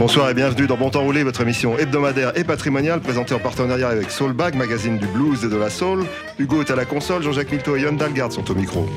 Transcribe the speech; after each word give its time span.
Bonsoir 0.00 0.30
et 0.30 0.34
bienvenue 0.34 0.66
dans 0.66 0.78
Bon 0.78 0.88
Temps 0.88 1.02
Roulé, 1.02 1.22
votre 1.24 1.42
émission 1.42 1.76
hebdomadaire 1.76 2.32
et 2.34 2.42
patrimoniale 2.42 3.02
présentée 3.02 3.34
en 3.34 3.38
partenariat 3.38 3.90
avec 3.90 4.10
Soulbag, 4.10 4.54
magazine 4.54 4.96
du 4.96 5.06
blues 5.06 5.44
et 5.44 5.50
de 5.50 5.56
la 5.58 5.68
soul. 5.68 6.06
Hugo 6.38 6.62
est 6.62 6.70
à 6.70 6.74
la 6.74 6.86
console, 6.86 7.22
Jean-Jacques 7.22 7.52
Milto 7.52 7.76
et 7.76 7.82
Yann 7.82 7.98
Dalgard 7.98 8.32
sont 8.32 8.50
au 8.50 8.54
micro. 8.54 8.88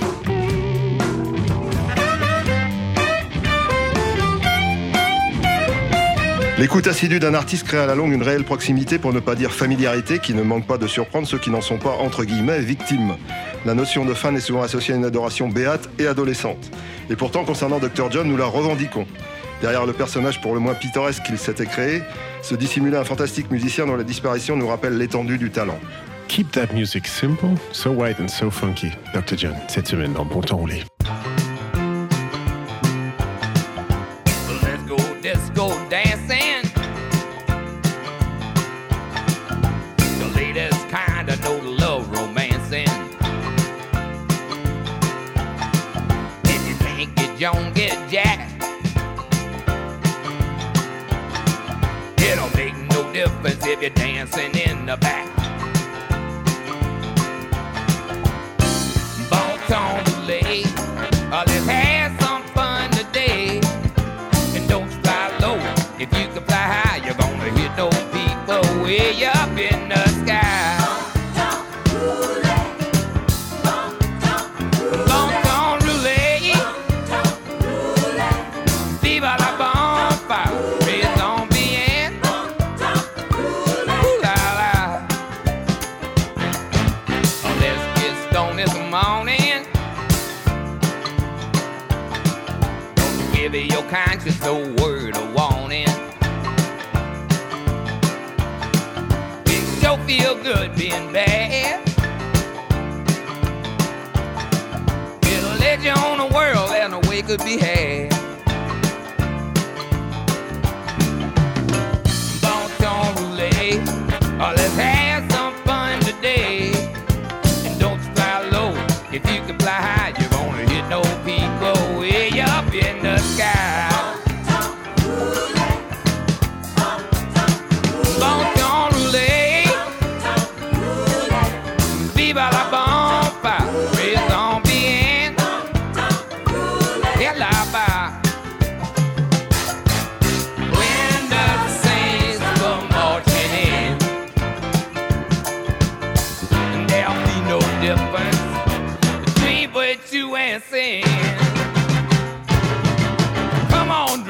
L'écoute 6.57 6.87
assidue 6.87 7.19
d'un 7.19 7.33
artiste 7.33 7.67
crée 7.67 7.79
à 7.79 7.85
la 7.85 7.95
longue 7.95 8.13
une 8.13 8.23
réelle 8.23 8.45
proximité, 8.45 8.97
pour 8.97 9.11
ne 9.11 9.19
pas 9.19 9.35
dire 9.35 9.51
familiarité, 9.51 10.19
qui 10.19 10.33
ne 10.33 10.41
manque 10.41 10.67
pas 10.67 10.77
de 10.77 10.87
surprendre 10.87 11.27
ceux 11.27 11.37
qui 11.37 11.49
n'en 11.49 11.59
sont 11.59 11.79
pas, 11.79 11.97
entre 11.99 12.23
guillemets, 12.23 12.61
victimes. 12.61 13.17
La 13.65 13.73
notion 13.73 14.05
de 14.05 14.13
fan 14.13 14.37
est 14.37 14.39
souvent 14.39 14.61
associée 14.61 14.93
à 14.93 14.97
une 14.97 15.03
adoration 15.03 15.49
béate 15.49 15.89
et 15.99 16.07
adolescente. 16.07 16.71
Et 17.09 17.17
pourtant, 17.17 17.43
concernant 17.43 17.79
Dr. 17.79 18.09
John, 18.09 18.29
nous 18.29 18.37
la 18.37 18.45
revendiquons. 18.45 19.05
Derrière 19.63 19.85
le 19.85 19.93
personnage 19.93 20.41
pour 20.41 20.53
le 20.53 20.59
moins 20.59 20.73
pittoresque 20.73 21.23
qu'il 21.23 21.37
s'était 21.37 21.65
créé, 21.65 22.01
se 22.41 22.53
dissimulait 22.53 22.97
un 22.97 23.05
fantastique 23.05 23.49
musicien 23.49 23.85
dont 23.85 23.95
la 23.95 24.03
disparition 24.03 24.57
nous 24.57 24.67
rappelle 24.67 24.97
l'étendue 24.97 25.37
du 25.37 25.51
talent. 25.51 25.79
Keep 26.27 26.51
that 26.51 26.73
music 26.73 27.07
simple, 27.07 27.55
so 27.71 27.91
white 27.91 28.19
and 28.19 28.27
so 28.27 28.51
funky. 28.51 28.91
Dr. 29.13 29.37
John, 29.37 29.55
cette 29.69 29.87
semaine 29.87 30.11
dans 30.11 30.25
Bon 30.25 30.41
temps 30.41 30.57
roulé. 30.57 30.83
Let's 34.61 34.83
go 34.85 34.97
disco 35.21 35.71
dancing. 35.89 36.69
The 40.19 40.35
latest 40.35 40.89
kind 40.89 41.29
of 41.29 41.41
no 41.41 41.61
love 41.71 42.11
romancing. 42.11 42.89
If 46.43 46.67
you 46.67 46.75
can't 46.85 47.15
get 47.15 47.39
if 53.73 53.81
you're 53.81 53.89
dancing 53.89 54.55
in 54.55 54.85
the 54.85 54.95
back. 54.97 55.32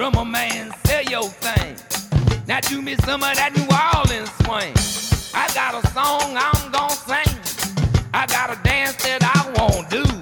Drummer 0.03 0.29
man, 0.29 0.69
sell 0.85 1.01
your 1.03 1.29
thing. 1.29 1.77
Now 2.45 2.59
do 2.59 2.81
me 2.81 2.97
some 3.05 3.23
of 3.23 3.35
that 3.37 3.55
New 3.55 3.63
Orleans 3.71 4.29
swing. 4.43 4.73
I 5.33 5.47
got 5.53 5.81
a 5.81 5.87
song 5.91 6.35
I'm 6.35 6.71
gonna 6.73 6.93
sing. 7.07 8.03
I 8.13 8.25
got 8.25 8.51
a 8.51 8.61
dance 8.63 8.97
that 9.03 9.23
I 9.23 9.39
won't 9.57 9.89
do. 9.89 10.12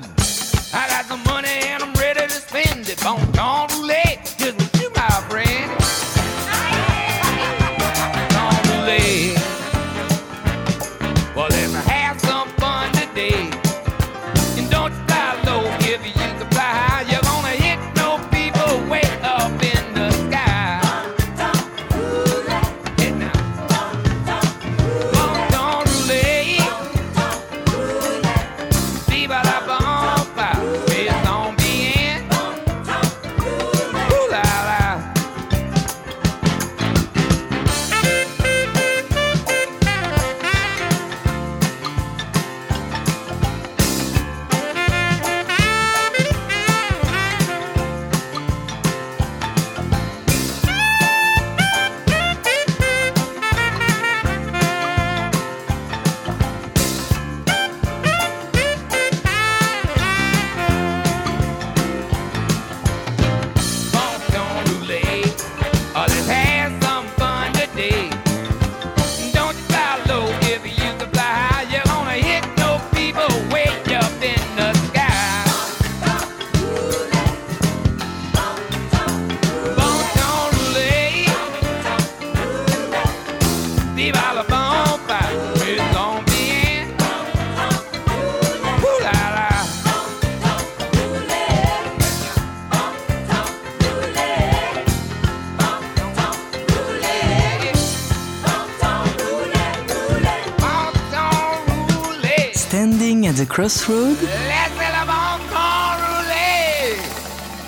Crossroad, 103.52 104.18
Let's 104.22 104.74
get 104.80 104.94
a 104.94 105.06
bon 105.06 105.38
temps 105.52 105.98
roulé. 106.00 106.96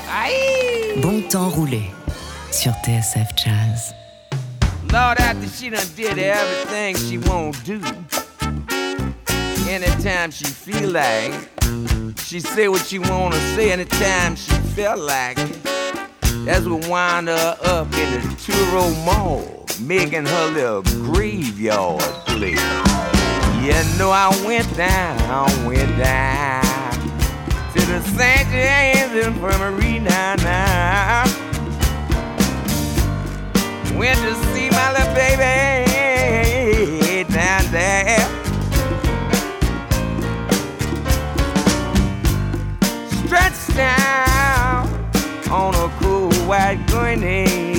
Aïe. 0.10 1.02
bon 1.02 1.22
temps 1.28 1.50
roulé 1.50 1.92
sur 2.52 2.72
TSF 2.86 3.28
Jazz. 3.36 3.94
Lord, 4.94 5.20
after 5.20 5.46
she 5.50 5.70
done 5.70 5.86
did 5.98 6.18
everything 6.18 6.96
she 6.96 7.18
won't 7.18 7.62
do. 7.66 7.82
Anytime 9.68 10.32
she 10.32 10.46
feel 10.46 10.90
like, 10.90 11.34
she 12.28 12.40
say 12.40 12.70
what 12.70 12.86
she 12.86 13.00
wanna 13.00 13.36
say 13.56 13.74
anytime 13.74 14.38
she 14.38 14.54
felt 14.76 15.00
like. 15.00 15.38
it. 15.38 15.64
That's 16.46 16.66
what 16.66 16.88
wind 16.88 17.28
her 17.28 17.58
up 17.66 17.88
in 17.94 18.10
the 18.14 18.20
Turo 18.38 18.94
Mall, 19.06 19.66
making 19.82 20.28
her 20.28 20.48
little 20.52 20.84
graveyard 21.12 22.00
place. 22.28 22.93
You 23.64 23.72
know 23.98 24.12
I 24.12 24.28
went 24.46 24.76
down, 24.76 25.66
went 25.66 25.98
down 25.98 26.92
to 27.72 27.80
the 27.86 28.02
St. 28.02 28.50
James 28.50 29.26
Infirmary 29.26 30.00
now, 30.00 30.36
now. 30.36 31.24
Went 33.98 34.20
to 34.20 34.36
see 34.52 34.70
my 34.70 34.92
little 34.92 35.14
baby 35.16 36.44
down 37.32 37.64
there. 37.72 38.28
Stretched 43.24 43.78
down 43.78 44.90
on 45.50 45.74
a 45.74 45.88
cool 46.02 46.34
white 46.50 46.86
gurney. 46.88 47.73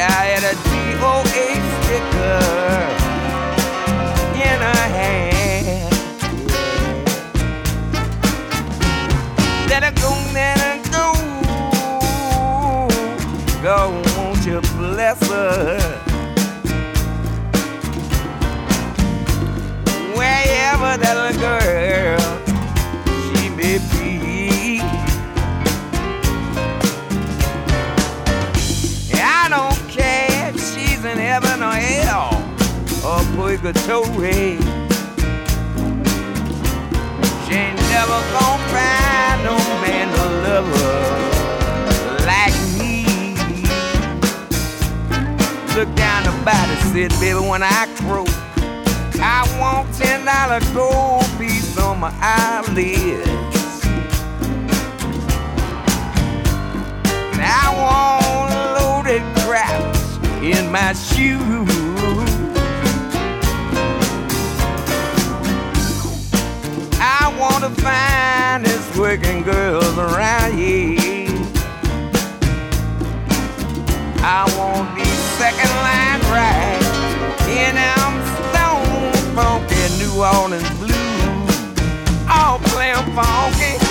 I 0.00 0.24
had 0.32 0.44
a 0.44 0.54
DOA 0.68 1.46
sticker 1.82 2.38
in 4.46 4.58
her 4.68 4.86
hand. 4.96 5.92
Let 9.68 9.82
her 9.82 9.94
go, 10.00 10.10
let 10.32 10.58
her 10.60 10.78
go. 10.92 11.06
God, 13.62 13.90
won't 14.16 14.42
you 14.46 14.60
bless 14.76 15.20
her? 15.28 15.78
Wherever 20.14 20.96
that 21.02 21.36
girl 21.40 21.87
purgatory. 33.72 34.58
She 37.44 37.54
ain't 37.54 37.76
never 37.90 38.18
gonna 38.32 38.68
find 38.72 39.44
no 39.44 39.56
man 39.82 40.08
to 40.16 40.24
love 40.44 40.66
her 40.78 41.00
like 42.26 42.56
me. 42.78 43.04
Look 45.74 45.94
down 45.96 46.24
the 46.24 46.32
body, 46.44 46.74
said, 46.92 47.10
baby, 47.20 47.40
when 47.46 47.62
I 47.62 47.86
croak, 47.98 48.28
I 49.20 49.44
want 49.60 49.94
ten 49.94 50.24
dollar 50.24 50.60
gold 50.74 51.26
piece 51.38 51.78
on 51.78 52.00
my 52.00 52.12
eyelids. 52.20 53.28
And 57.32 57.42
I 57.42 57.66
want 57.82 58.50
loaded 58.80 59.22
craps 59.44 60.18
in 60.42 60.70
my 60.72 60.92
shoes. 60.94 61.67
Working 68.98 69.42
girls 69.42 69.96
around 69.96 70.58
here. 70.58 71.28
I 74.20 74.42
want 74.58 74.96
these 74.96 75.22
second 75.38 75.70
line 75.86 76.20
right 76.34 76.82
in 77.46 77.76
them 77.76 78.12
stone 78.50 79.34
funky 79.36 79.86
New 80.02 80.20
Orleans 80.20 80.68
blues. 80.78 80.98
All 82.28 82.58
playing 82.58 82.96
funky. 83.14 83.87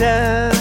Last 0.00 0.57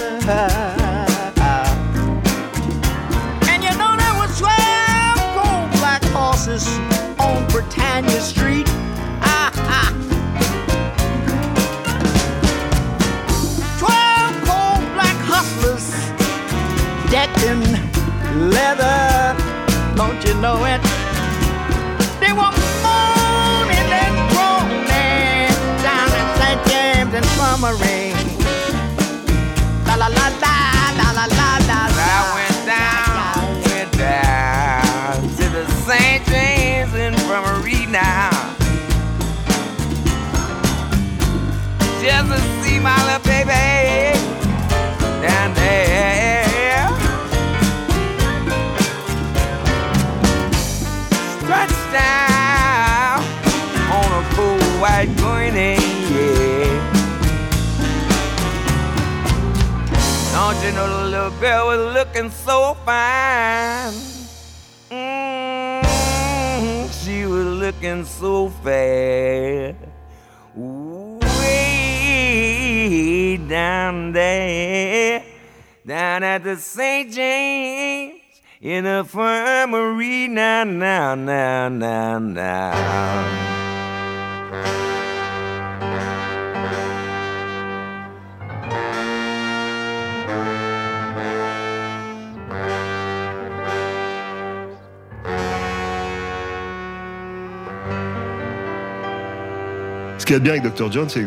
qu'il 100.27 100.33
y 100.33 100.35
a 100.35 100.39
bien 100.39 100.51
avec 100.53 100.63
Dr. 100.63 100.91
John, 100.91 101.07
c'est 101.07 101.25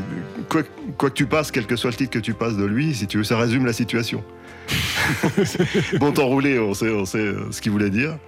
quoi, 0.51 0.63
quoi 0.99 1.09
que 1.09 1.15
tu 1.15 1.25
passes, 1.25 1.51
quel 1.51 1.65
que 1.65 1.75
soit 1.75 1.91
le 1.91 1.97
titre 1.97 2.11
que 2.11 2.19
tu 2.19 2.35
passes 2.35 2.59
de 2.59 2.67
lui, 2.67 2.95
si 2.95 3.07
tu 3.07 3.17
veux, 3.17 3.25
ça 3.25 3.39
résume 3.39 3.65
la 3.65 3.73
situation. 3.73 4.23
bon 5.99 6.13
temps 6.13 6.27
roulé, 6.27 6.59
on 6.59 6.75
sait, 6.75 6.91
on 6.91 7.07
sait 7.07 7.17
euh, 7.17 7.51
ce 7.51 7.63
qu'il 7.63 7.73
voulait 7.73 7.89
dire. 7.89 8.19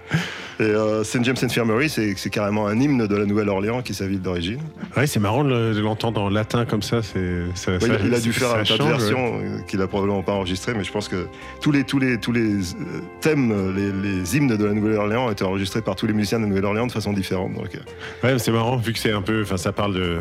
Et 0.59 0.63
euh, 0.63 1.03
St. 1.03 1.23
James 1.23 1.35
Infirmary, 1.41 1.89
c'est 1.89 2.13
c'est 2.17 2.29
carrément 2.29 2.67
un 2.67 2.79
hymne 2.79 3.07
de 3.07 3.15
la 3.15 3.25
Nouvelle-Orléans 3.25 3.81
qui 3.81 3.91
est 3.91 3.95
sa 3.95 4.05
ville 4.07 4.21
d'origine. 4.21 4.59
Ouais, 4.95 5.07
c'est 5.07 5.19
marrant 5.19 5.43
de 5.43 5.49
le- 5.49 5.73
de 5.73 5.79
l'entendre 5.81 6.21
en 6.21 6.29
latin 6.29 6.65
comme 6.65 6.81
ça. 6.83 7.01
C'est, 7.01 7.45
ça, 7.55 7.71
Oui, 7.73 7.79
ça- 7.81 7.87
il 7.87 7.91
a- 7.93 7.99
il 8.07 8.13
a 8.13 8.19
dû 8.19 8.33
faire 8.33 8.53
un 8.55 8.63
tas 8.63 8.77
de 8.77 8.83
ouais. 8.83 9.63
qu'il 9.67 9.81
a 9.81 9.87
probablement 9.87 10.21
pas 10.21 10.33
enregistrées, 10.33 10.73
mais 10.75 10.83
je 10.83 10.91
pense 10.91 11.07
que 11.07 11.25
tous 11.61 11.71
les, 11.71 11.83
tous 11.83 11.97
les, 11.99 12.19
tous 12.19 12.31
les 12.31 12.53
euh, 12.55 13.01
thèmes, 13.21 13.51
euh, 13.51 13.73
les, 13.73 13.91
les 14.21 14.37
hymnes 14.37 14.55
de 14.55 14.63
la 14.65 14.73
Nouvelle-Orléans 14.73 15.25
ont 15.27 15.31
été 15.31 15.43
enregistrés 15.43 15.81
par 15.81 15.95
tous 15.95 16.05
les 16.07 16.13
musiciens 16.13 16.37
de 16.39 16.43
la 16.43 16.49
Nouvelle-Orléans 16.49 16.87
de 16.87 16.91
façon 16.91 17.13
différente. 17.13 17.53
Donc, 17.53 17.69
euh, 17.75 17.79
Ouais, 18.27 18.37
c'est 18.39 18.51
marrant 18.51 18.77
vu 18.77 18.93
que 18.93 18.99
c'est 18.99 19.11
un 19.11 19.21
peu, 19.21 19.41
enfin, 19.41 19.57
ça 19.57 19.71
parle 19.71 19.95
de, 19.95 20.17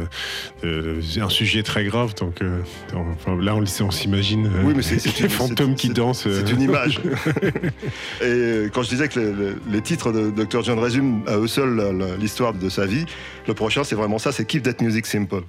de- 0.63 0.97
c'est 1.03 1.21
un 1.21 1.29
sujet 1.29 1.63
très 1.63 1.85
grave. 1.85 2.15
Donc 2.15 2.41
euh, 2.43 2.59
enfin, 2.95 3.37
là, 3.41 3.55
on, 3.55 3.63
on 3.85 3.91
s'imagine 3.91 4.47
euh, 4.47 4.63
Oui, 4.65 4.73
mais 4.77 4.83
c'est- 4.83 4.99
c'est 4.99 5.15
les 5.19 5.25
une- 5.25 5.29
fantômes 5.31 5.71
c'est- 5.77 5.89
qui 5.89 5.89
dansent. 5.91 6.27
C'est 6.31 6.51
une 6.53 6.63
image. 6.63 7.01
Et 8.23 8.69
quand 8.73 8.83
je 8.83 8.89
disais 8.89 9.09
que 9.09 9.19
les- 9.21 9.55
les 9.73 9.81
titres 9.81 10.13
de 10.13 10.22
Dr. 10.31 10.63
John 10.63 10.79
résument 10.79 11.23
à 11.27 11.37
eux 11.37 11.47
seuls 11.47 12.17
l'histoire 12.19 12.53
de 12.53 12.69
sa 12.69 12.87
vie, 12.87 13.05
le 13.47 13.55
prochain 13.55 13.85
c'est 13.85 13.95
vraiment 13.95 14.19
ça, 14.19 14.33
c'est 14.33 14.45
Keep 14.45 14.63
That 14.63 14.83
Music 14.83 15.07
Simple. 15.07 15.43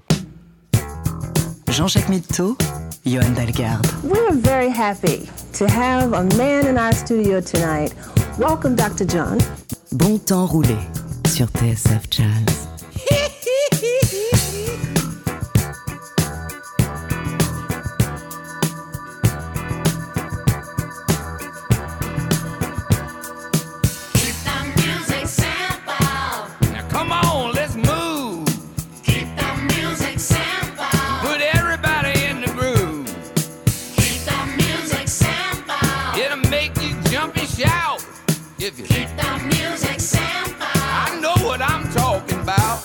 Jean-Jacques 1.69 2.09
Mitteau, 2.09 2.57
Johan 3.05 3.31
Dalgarde. 3.35 3.87
We're 4.03 4.33
very 4.33 4.69
happy 4.69 5.27
to 5.57 5.65
have 5.65 6.13
a 6.13 6.23
man 6.37 6.67
in 6.67 6.77
our 6.77 6.93
studio 6.93 7.41
tonight. 7.41 7.93
Welcome, 8.37 8.75
Dr. 8.75 9.05
John. 9.07 9.37
Bon 9.91 10.17
temps 10.17 10.45
roulé 10.45 10.75
sur 11.27 11.47
TSF 11.47 12.03
Jazz. 12.11 12.72
Make 36.53 36.77
you 36.83 36.93
jump 37.09 37.35
and 37.35 37.49
shout. 37.49 38.05
If 38.59 38.77
you 38.77 38.85
I 40.59 41.19
know 41.19 41.35
what 41.47 41.61
I'm 41.61 41.85
talking 41.91 42.39
about. 42.39 42.77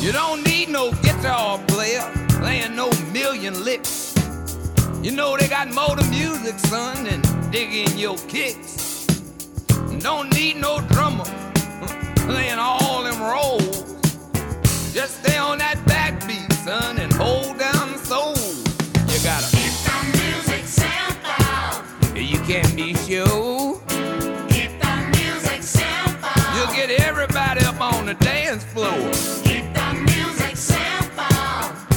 You 0.00 0.10
don't 0.10 0.42
need 0.44 0.68
no 0.68 0.90
guitar 1.06 1.60
player 1.68 2.04
playing 2.42 2.74
no 2.74 2.90
million 3.12 3.54
licks. 3.64 4.12
You 5.04 5.12
know 5.12 5.36
they 5.36 5.46
got 5.46 5.72
more 5.72 5.94
to 5.94 6.04
music, 6.10 6.58
son, 6.58 7.04
than 7.04 7.20
digging 7.52 7.96
your 7.96 8.18
kicks. 8.34 9.06
And 9.90 10.02
don't 10.02 10.28
need 10.34 10.56
no 10.56 10.80
drummer 10.92 11.28
uh, 11.28 12.14
playing 12.26 12.58
all 12.58 13.04
them 13.04 13.20
rolls. 13.22 13.86
Just 14.92 15.12
stay 15.22 15.38
on 15.38 15.58
that 15.58 15.76
backbeat, 15.92 16.52
son, 16.64 16.98
and 16.98 17.12
hold 17.12 17.56
down 17.56 17.77
can 23.08 23.24
be 23.24 23.24
sure. 23.24 23.80
You'll 26.54 26.74
get 26.74 26.90
everybody 27.00 27.64
up 27.64 27.80
on 27.80 28.06
the 28.06 28.14
dance 28.14 28.64
floor. 28.64 28.92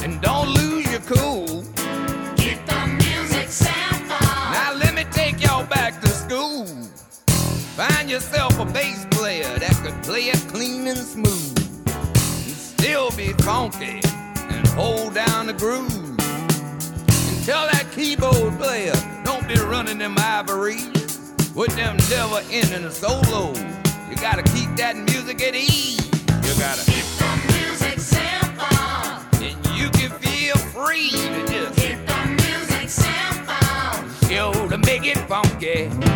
And 0.03 0.21
don't 0.21 0.49
lose 0.49 0.89
your 0.89 1.01
cool. 1.01 1.63
Now 4.51 4.73
let 4.73 4.93
me 4.93 5.03
take 5.11 5.43
y'all 5.43 5.65
back 5.65 5.99
to 6.01 6.07
school. 6.07 6.65
Find 7.75 8.09
yourself 8.09 8.57
a 8.59 8.65
bass 8.65 9.05
player 9.11 9.59
that 9.59 9.75
could 9.83 10.01
play 10.03 10.29
it 10.29 10.39
clean 10.47 10.87
and 10.87 10.97
smooth. 10.97 11.57
And 11.87 12.55
still 12.55 13.11
be 13.11 13.33
funky 13.43 13.99
and 14.03 14.67
hold 14.69 15.15
down 15.15 15.47
the 15.47 15.53
groove. 15.53 15.91
And 15.91 17.45
tell 17.45 17.67
that 17.67 17.87
keyboard 17.93 18.57
player, 18.57 18.93
don't 19.25 19.47
be 19.47 19.55
running 19.55 19.97
them 19.97 20.15
ivories 20.17 21.00
with 21.55 21.75
them 21.75 21.97
devil 22.09 22.37
ending 22.49 22.83
the 22.83 22.91
solo. 22.91 23.53
You 24.09 24.15
gotta 24.17 24.43
keep 24.43 24.75
that 24.77 24.95
music 24.95 25.41
at 25.41 25.55
ease. 25.55 25.99
You 26.27 26.59
gotta. 26.59 26.83
Keep 26.85 27.05
the 27.17 27.31
music 27.53 27.99
simple. 27.99 28.65
And 29.41 29.57
you 29.77 29.89
can 29.89 30.11
feel 30.19 30.57
free 30.57 31.09
to 31.09 31.45
just 31.47 31.75
get 31.77 32.07
them 32.07 32.35
music 32.35 32.89
sample. 32.89 34.27
show 34.27 34.51
to 34.69 34.77
make 34.77 35.05
it 35.05 35.17
funky. 35.27 36.10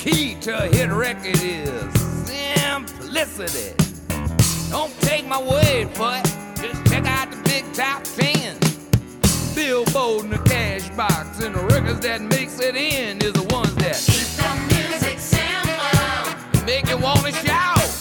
Key 0.00 0.34
to 0.40 0.64
a 0.64 0.66
hit 0.66 0.88
record 0.90 1.36
is 1.42 2.00
simplicity. 2.26 3.74
Don't 4.70 4.98
take 5.02 5.26
my 5.26 5.38
word 5.38 5.90
for 5.94 6.16
it. 6.16 6.24
Just 6.56 6.86
check 6.86 7.04
out 7.06 7.30
the 7.30 7.36
big 7.44 7.70
top 7.74 8.02
ten. 8.04 8.56
Billboard 9.54 10.24
and 10.24 10.32
the 10.32 10.38
cash 10.48 10.88
box 10.96 11.40
and 11.40 11.54
the 11.54 11.62
records 11.66 12.00
that 12.00 12.22
makes 12.22 12.58
it 12.60 12.76
in 12.76 13.18
is 13.18 13.34
the 13.34 13.42
ones 13.54 13.74
that 13.74 13.96
keep 14.06 14.26
the 14.40 14.74
music 14.74 15.18
sample. 15.18 16.64
make 16.64 16.88
you 16.88 16.96
wanna 16.96 17.32
shout. 17.32 17.99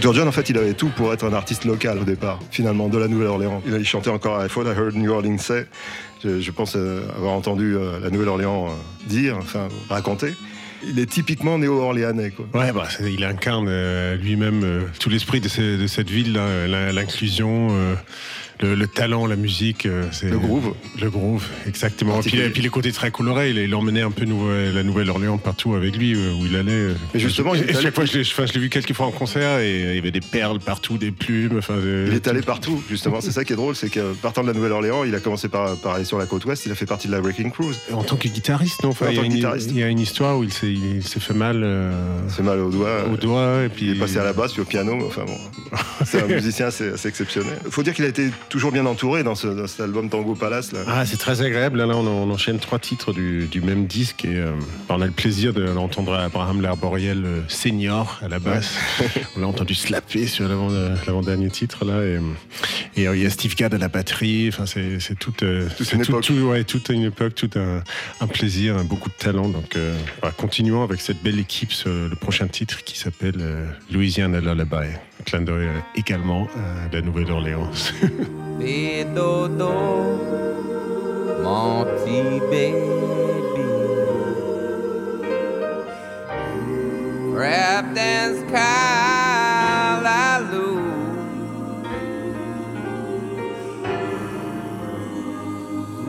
Dr. 0.00 0.14
John, 0.14 0.28
en 0.28 0.32
fait, 0.32 0.48
il 0.48 0.56
avait 0.56 0.72
tout 0.72 0.88
pour 0.88 1.12
être 1.12 1.26
un 1.26 1.34
artiste 1.34 1.66
local 1.66 1.98
au 1.98 2.04
départ, 2.04 2.38
finalement, 2.50 2.88
de 2.88 2.96
la 2.96 3.06
Nouvelle-Orléans. 3.06 3.62
Il, 3.66 3.84
chantait 3.84 4.08
encore 4.08 4.42
I 4.42 4.48
thought 4.48 4.66
I 4.66 4.70
heard 4.70 4.94
New 4.94 5.10
Orleans 5.10 5.36
say. 5.36 5.66
Je, 6.24 6.50
pense 6.50 6.74
euh, 6.74 7.02
avoir 7.16 7.34
entendu 7.34 7.76
euh, 7.76 8.00
la 8.00 8.08
Nouvelle-Orléans 8.08 8.68
euh, 8.68 9.08
dire, 9.08 9.36
enfin, 9.36 9.68
raconter. 9.90 10.32
Il 10.88 10.98
est 10.98 11.04
typiquement 11.04 11.58
néo-orléanais. 11.58 12.32
Ouais, 12.54 12.72
bah, 12.72 12.88
il 13.00 13.22
incarne 13.24 13.70
lui-même 14.14 14.86
tout 14.98 15.10
l'esprit 15.10 15.42
de, 15.42 15.76
de 15.76 15.86
cette 15.86 16.08
ville, 16.08 16.32
l'inclusion, 16.32 17.68
le, 18.62 18.74
le 18.74 18.86
talent, 18.86 19.26
la 19.26 19.36
musique. 19.36 19.86
euh, 19.86 20.04
c'est- 20.12 20.28
Le 20.30 20.38
groove. 20.38 20.74
Le 21.00 21.10
groove, 21.10 21.44
exactement. 21.66 22.20
Et 22.20 22.22
puis, 22.22 22.38
et 22.38 22.48
puis 22.50 22.62
les 22.62 22.68
côtés 22.68 22.92
très 22.92 23.10
colorés, 23.10 23.50
il, 23.50 23.58
il 23.58 23.74
emmenait 23.74 24.02
un 24.02 24.10
peu 24.10 24.24
Nouvelle- 24.24 24.74
la 24.74 24.82
Nouvelle-Orléans 24.82 25.38
partout 25.38 25.74
avec 25.74 25.96
lui, 25.96 26.14
euh, 26.14 26.32
où 26.34 26.46
il 26.46 26.56
allait. 26.56 26.72
euh. 26.72 26.94
Mais 27.14 27.20
justement, 27.20 27.54
il 27.54 27.62
est 27.62 27.66
et 27.66 27.70
allé- 27.74 27.82
chaque 27.82 27.94
fois, 27.94 28.04
je 28.04 28.18
l'ai 28.18 28.20
enfin, 28.26 28.44
vu 28.58 28.68
quelques 28.68 28.92
fois 28.92 29.06
en 29.06 29.10
concert, 29.12 29.58
et 29.60 29.80
il 29.90 29.94
y 29.94 29.98
avait 29.98 30.10
des 30.10 30.20
perles 30.20 30.58
partout, 30.60 30.98
des 30.98 31.10
plumes. 31.10 31.58
Enfin, 31.58 31.74
Il 32.06 32.12
est 32.14 32.28
allé 32.28 32.42
partout, 32.42 32.82
justement. 32.88 33.20
C'est 33.20 33.32
ça 33.32 33.44
qui 33.44 33.52
est 33.52 33.56
drôle, 33.56 33.74
c'est 33.76 33.90
que 33.90 34.12
partant 34.14 34.42
de 34.42 34.48
la 34.48 34.52
Nouvelle-Orléans, 34.54 35.04
il 35.04 35.14
a 35.14 35.20
commencé 35.20 35.48
par, 35.48 35.76
par 35.76 35.94
aller 35.94 36.04
sur 36.04 36.18
la 36.18 36.26
côte 36.26 36.44
ouest, 36.44 36.64
il 36.66 36.72
a 36.72 36.74
fait 36.74 36.86
partie 36.86 37.06
de 37.08 37.12
la 37.12 37.20
Breaking 37.20 37.50
Cruise. 37.50 37.78
En 37.92 38.02
tant 38.04 38.16
que 38.16 38.28
guitariste, 38.28 38.82
non 38.82 38.90
enfin, 38.90 39.06
En 39.06 39.10
il, 39.10 39.14
y 39.14 39.18
a 39.18 39.22
tant 39.22 39.22
que 39.22 39.26
une, 39.32 39.36
guitariste. 39.36 39.70
il 39.72 39.78
y 39.78 39.82
a 39.82 39.88
une 39.88 39.98
histoire 40.00 40.38
où 40.38 40.44
il 40.44 40.52
s'est 40.52 40.74
s'est 41.02 41.20
fait 41.20 41.34
mal 41.34 41.62
euh, 41.64 41.92
C'est 42.28 42.42
mal 42.42 42.58
au 42.60 42.70
doigt. 42.70 43.04
au 43.12 43.16
doigt, 43.16 43.62
et 43.64 43.68
puis 43.68 43.86
Il 43.86 43.96
est 43.96 43.98
passé 43.98 44.18
à 44.18 44.24
la 44.24 44.32
basse 44.32 44.52
puis 44.52 44.62
au 44.62 44.64
piano, 44.64 44.96
enfin 45.06 45.24
bon, 45.26 45.36
c'est 46.04 46.22
un 46.22 46.26
musicien 46.26 46.66
assez, 46.66 46.88
assez 46.90 47.08
exceptionnel. 47.08 47.58
Il 47.64 47.70
faut 47.70 47.82
dire 47.82 47.94
qu'il 47.94 48.04
a 48.04 48.08
été 48.08 48.28
toujours 48.50 48.72
bien 48.72 48.84
entouré 48.84 49.22
dans, 49.22 49.34
ce, 49.34 49.46
dans 49.46 49.66
cet 49.66 49.80
album 49.80 50.10
Tango 50.10 50.34
Palace. 50.34 50.72
Là. 50.72 50.80
Ah, 50.86 51.06
c'est 51.06 51.16
très 51.16 51.40
agréable. 51.40 51.78
Là, 51.78 51.86
on, 51.96 52.06
on 52.06 52.30
enchaîne 52.30 52.58
trois 52.58 52.78
titres 52.78 53.12
du, 53.14 53.46
du 53.46 53.62
même 53.62 53.86
disque 53.86 54.24
et 54.26 54.36
euh, 54.36 54.52
on 54.90 55.00
a 55.00 55.06
le 55.06 55.12
plaisir 55.12 55.54
de 55.54 55.62
l'entendre 55.62 56.12
à 56.14 56.24
Abraham 56.24 56.60
L'Arboriel 56.60 57.24
euh, 57.24 57.40
senior 57.48 58.18
à 58.22 58.28
la 58.28 58.38
basse. 58.38 58.74
on 59.36 59.40
l'a 59.40 59.46
entendu 59.46 59.74
slapper 59.74 60.26
sur 60.26 60.46
l'avant- 60.48 60.70
euh, 60.70 60.94
l'avant-dernier 61.06 61.48
titre 61.48 61.84
là 61.86 62.02
et, 62.04 62.18
et 63.00 63.08
euh, 63.08 63.16
il 63.16 63.22
y 63.22 63.26
a 63.26 63.30
Steve 63.30 63.54
Gadd 63.54 63.72
à 63.72 63.78
la 63.78 63.88
batterie. 63.88 64.48
Enfin, 64.48 64.66
c'est 64.66 65.00
c'est 65.00 65.18
toute, 65.18 65.42
euh, 65.42 65.68
Toute 65.76 65.86
c'est 65.86 65.96
une 65.96 66.02
tout- 66.02 66.10
époque. 66.10 66.24
tout- 66.24 66.34
ouais, 66.34 66.64
toute 66.64 66.88
une 66.90 67.04
époque, 67.04 67.34
tout 67.36 67.50
un, 67.56 67.82
un 68.20 68.26
plaisir, 68.26 68.76
un 68.76 68.84
beaucoup 68.84 69.08
de 69.08 69.14
talent. 69.14 69.48
Donc, 69.48 69.76
euh, 69.76 69.96
voilà, 70.20 70.34
continuons 70.36 70.82
avec 70.82 71.00
cette 71.00 71.22
belle 71.22 71.38
équipe 71.38 71.72
sur 71.72 71.90
le 71.90 72.16
prochain 72.16 72.48
titre 72.48 72.82
qui 72.84 72.98
s'appelle 72.98 73.36
euh, 73.38 73.64
Louisiana 73.92 74.40
Lullaby. 74.40 74.88
Clin 75.30 75.42
d'œil 75.42 75.68
euh, 75.68 75.78
également 75.94 76.48
à 76.56 76.92
la 76.92 77.02
Nouvelle-Orléans. 77.02 77.70
Pédodo, 78.58 79.70
mon 81.44 81.84
petit 81.84 82.40
baby. 82.50 82.74
Rap 87.36 87.94
dance 87.94 88.40
Kalaloo. 88.50 90.80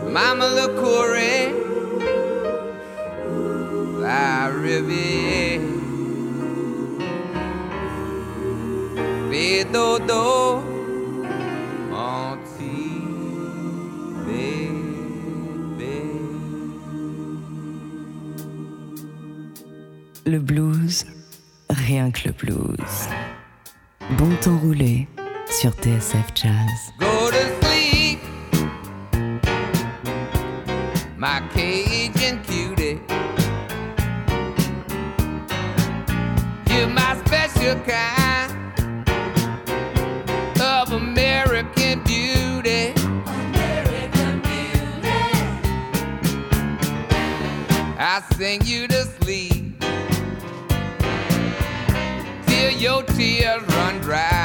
Mama 0.10 0.48
Lacourie, 0.56 1.54
La 4.02 4.48
Riviere. 4.48 5.81
Pédodo. 9.42 10.62
Mon 11.90 12.38
petit 12.38 13.02
bébé. 14.28 15.98
Le 20.28 20.38
blues, 20.38 21.06
rien 21.72 22.12
que 22.12 22.28
le 22.28 22.34
blues. 22.34 23.08
Bon 24.20 24.30
temps 24.42 24.60
roulé 24.60 25.08
sur 25.50 25.72
TSF 25.72 26.28
Jazz. 26.36 26.94
Go 27.00 27.32
to 27.32 27.44
sleep, 27.62 28.20
my 31.18 31.42
Cajun 31.52 32.38
cutie. 32.44 33.00
You're 36.70 36.90
my 36.90 37.16
special 37.26 37.76
kind 37.88 38.11
I 48.14 48.20
sing 48.36 48.60
you 48.66 48.90
to 48.90 49.04
sleep 49.22 49.80
till 52.46 52.72
your 52.72 53.04
tears 53.04 53.64
run 53.64 54.00
dry. 54.02 54.41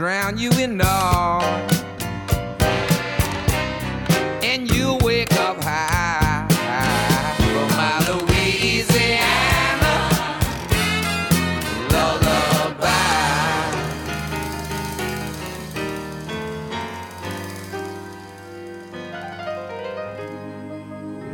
drown 0.00 0.38
you 0.38 0.50
in 0.52 0.80
all, 0.80 1.42
And 4.42 4.66
you'll 4.74 4.96
wake 5.00 5.30
up 5.34 5.62
high 5.62 6.46
for 7.36 7.66
my 7.76 7.98
Louisiana 8.08 9.28
lullaby. 11.92 12.88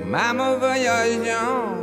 Mama. 0.05 1.76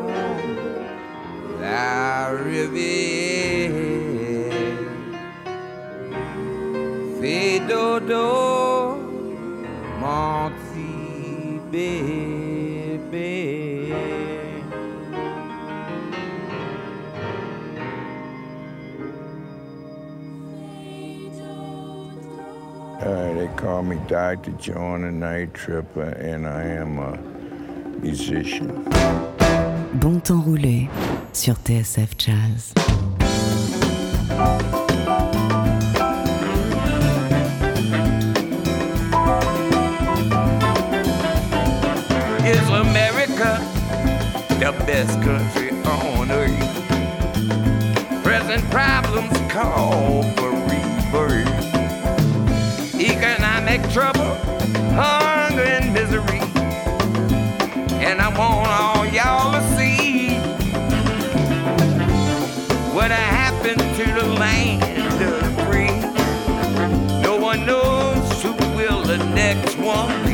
call 23.64 23.82
me 23.82 23.98
Dr. 24.08 24.52
John 24.60 25.06
and 25.06 25.22
Night 25.22 25.54
Tripper, 25.54 26.10
and 26.20 26.46
I 26.46 26.64
am 26.64 27.00
a 27.00 27.18
musician. 28.02 28.84
Bon 29.94 30.20
temps 30.20 30.44
roulé 30.44 30.90
sur 31.32 31.54
TSF 31.54 32.18
Jazz. 32.18 32.74
Is 42.46 42.70
America 42.70 43.62
the 44.60 44.74
best 44.86 45.22
country 45.22 45.72
on 45.86 46.30
earth? 46.32 48.24
Present 48.24 48.64
problems 48.70 49.38
call 49.50 50.24
for 50.36 50.63
trouble, 53.94 54.34
hunger, 54.96 55.62
and 55.62 55.94
misery. 55.94 56.40
And 58.02 58.20
I 58.20 58.30
want 58.36 58.68
all 58.68 59.06
y'all 59.06 59.52
to 59.52 59.62
see 59.78 60.34
what 62.96 63.12
happened 63.12 63.82
to 63.98 64.06
the 64.20 64.34
land 64.40 64.82
of 65.22 65.44
the 65.44 65.64
free. 65.66 65.94
No 67.22 67.38
one 67.38 67.68
knows 67.68 68.42
who 68.42 68.54
will 68.76 69.04
the 69.04 69.20
next 69.36 69.78
one 69.78 70.26
be. 70.26 70.33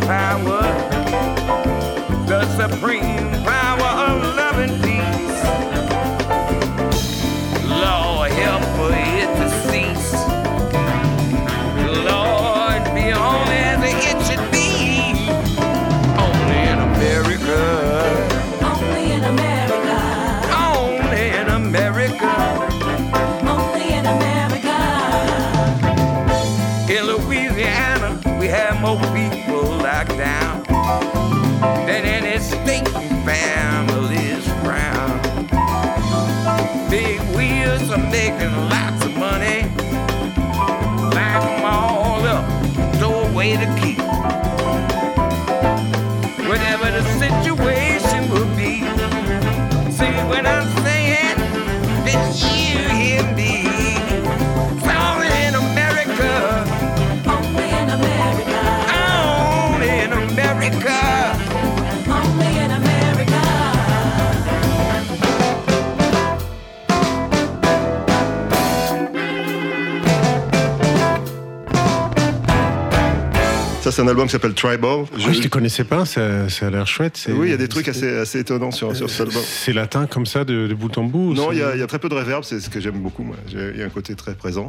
power, 0.00 0.62
the 2.26 2.44
supreme. 2.56 3.25
C'est 73.96 74.02
un 74.02 74.08
album 74.08 74.26
qui 74.26 74.32
s'appelle 74.32 74.52
Tribal. 74.52 75.06
Je- 75.16 75.26
Ah, 75.28 75.32
je 75.32 75.40
ne 75.42 75.48
connaissais 75.48 75.84
pas, 75.84 76.04
ça, 76.04 76.50
ça 76.50 76.66
a 76.66 76.70
l'air 76.70 76.86
chouette. 76.86 77.16
c'est- 77.16 77.32
Oui, 77.32 77.46
il 77.48 77.50
y 77.50 77.54
a 77.54 77.56
des 77.56 77.66
trucs 77.68 77.88
assez, 77.88 78.06
assez 78.18 78.40
étonnants 78.40 78.70
sur, 78.70 78.94
sur 78.94 79.08
cet 79.08 79.22
album. 79.28 79.42
C'est 79.42 79.72
latin 79.72 80.06
comme 80.06 80.26
ça, 80.26 80.44
de, 80.44 80.66
de 80.66 80.74
bout 80.74 80.96
en 80.98 81.04
bout 81.04 81.30
ou 81.30 81.34
Non, 81.34 81.50
il 81.50 81.58
y, 81.58 81.62
a- 81.62 81.74
il 81.74 81.80
y 81.80 81.82
a 81.82 81.86
très 81.86 81.98
peu 81.98 82.10
de 82.10 82.14
reverb, 82.14 82.44
c'est 82.44 82.60
ce 82.60 82.68
que 82.68 82.78
j'aime 82.78 82.98
beaucoup. 83.00 83.22
Moi. 83.22 83.36
Il 83.52 83.78
y 83.78 83.82
a 83.82 83.86
un 83.86 83.88
côté 83.88 84.14
très 84.14 84.34
présent. 84.34 84.68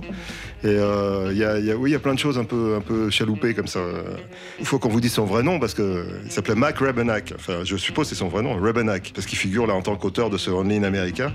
Et 0.64 0.68
euh, 0.68 1.30
il 1.34 1.38
y 1.38 1.44
a, 1.44 1.60
il 1.60 1.66
y 1.66 1.72
a- 1.72 1.76
oui, 1.76 1.90
il 1.90 1.94
y 1.94 1.96
a 1.96 2.00
plein 2.00 2.14
de 2.14 2.20
choses 2.20 2.38
un 2.38 2.46
peu, 2.46 2.76
un 2.78 2.82
peu 2.82 3.10
chaloupées 3.10 3.54
comme 3.54 3.68
ça. 3.68 3.82
Il 4.60 4.66
faut 4.66 4.80
qu'on 4.80 4.90
vous 4.90 5.02
dise 5.02 5.12
son 5.14 5.26
vrai 5.26 5.44
nom 5.44 5.60
parce 5.60 5.74
que 5.74 6.06
il 6.26 6.32
s'appelait 6.32 6.56
Mac 6.56 6.78
Rebenack. 6.80 7.34
Enfin, 7.36 7.66
je 7.66 7.76
suppose 7.76 8.08
que 8.08 8.16
c'est 8.16 8.20
son 8.20 8.30
vrai 8.30 8.42
nom, 8.44 8.56
Rebenack, 8.56 9.12
parce 9.14 9.28
qu'il 9.28 9.38
figure 9.38 9.68
là 9.68 9.74
en 9.74 9.82
tant 9.82 9.96
qu'auteur 9.98 10.30
de 10.30 10.38
ce 10.38 10.50
Only 10.50 10.78
in 10.78 10.84
America. 10.84 11.34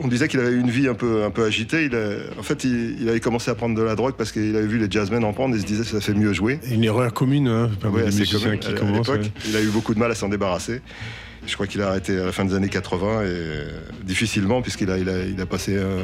On 0.00 0.08
disait 0.08 0.28
qu'il 0.28 0.38
avait 0.40 0.52
eu 0.52 0.60
une 0.60 0.70
vie 0.70 0.88
un 0.88 0.94
peu, 0.94 1.24
un 1.24 1.30
peu 1.30 1.44
agitée. 1.44 1.84
Il 1.86 1.94
a- 1.94 2.38
en 2.38 2.42
fait, 2.42 2.64
il, 2.64 2.96
il 3.00 3.08
avait 3.08 3.20
commencé 3.20 3.50
à 3.50 3.54
prendre 3.54 3.74
de 3.76 3.82
la 3.82 3.94
drogue 3.96 4.14
parce 4.16 4.32
qu'il 4.32 4.54
avait 4.56 4.66
vu 4.66 4.78
les 4.78 4.90
jazzmen 4.90 5.24
en 5.24 5.32
prendre 5.32 5.54
et 5.56 5.58
se 5.58 5.64
disait 5.66 5.82
que 5.82 5.88
ça 5.88 6.00
fait 6.00 6.14
mieux 6.14 6.32
jouer. 6.32 6.60
Une 6.70 6.84
erreur 6.84 7.12
commune, 7.12 7.48
hein, 7.48 7.70
pas 7.80 7.88
Ouais, 7.88 8.02
assez 8.06 8.20
musiciens 8.20 8.38
commun 8.40 8.56
qui 8.58 8.68
à- 8.68 8.72
l'époque. 8.72 9.20
ouais. 9.22 9.32
Il 9.48 9.56
a 9.56 9.60
eu 9.62 9.68
beaucoup 9.68 9.94
de 9.94 9.98
mal 9.98 10.10
à 10.10 10.14
s'en 10.14 10.28
débarrasser. 10.28 10.80
Je 11.46 11.54
crois 11.54 11.66
qu'il 11.66 11.80
a 11.80 11.88
arrêté 11.88 12.18
à 12.18 12.26
la 12.26 12.32
fin 12.32 12.44
des 12.44 12.54
années 12.54 12.68
80 12.68 13.22
et 13.22 13.24
euh, 13.26 13.68
difficilement 14.04 14.60
puisqu'il 14.60 14.90
a, 14.90 14.98
il 14.98 15.08
a, 15.08 15.24
il 15.24 15.40
a 15.40 15.46
passé 15.46 15.76
euh, 15.76 16.02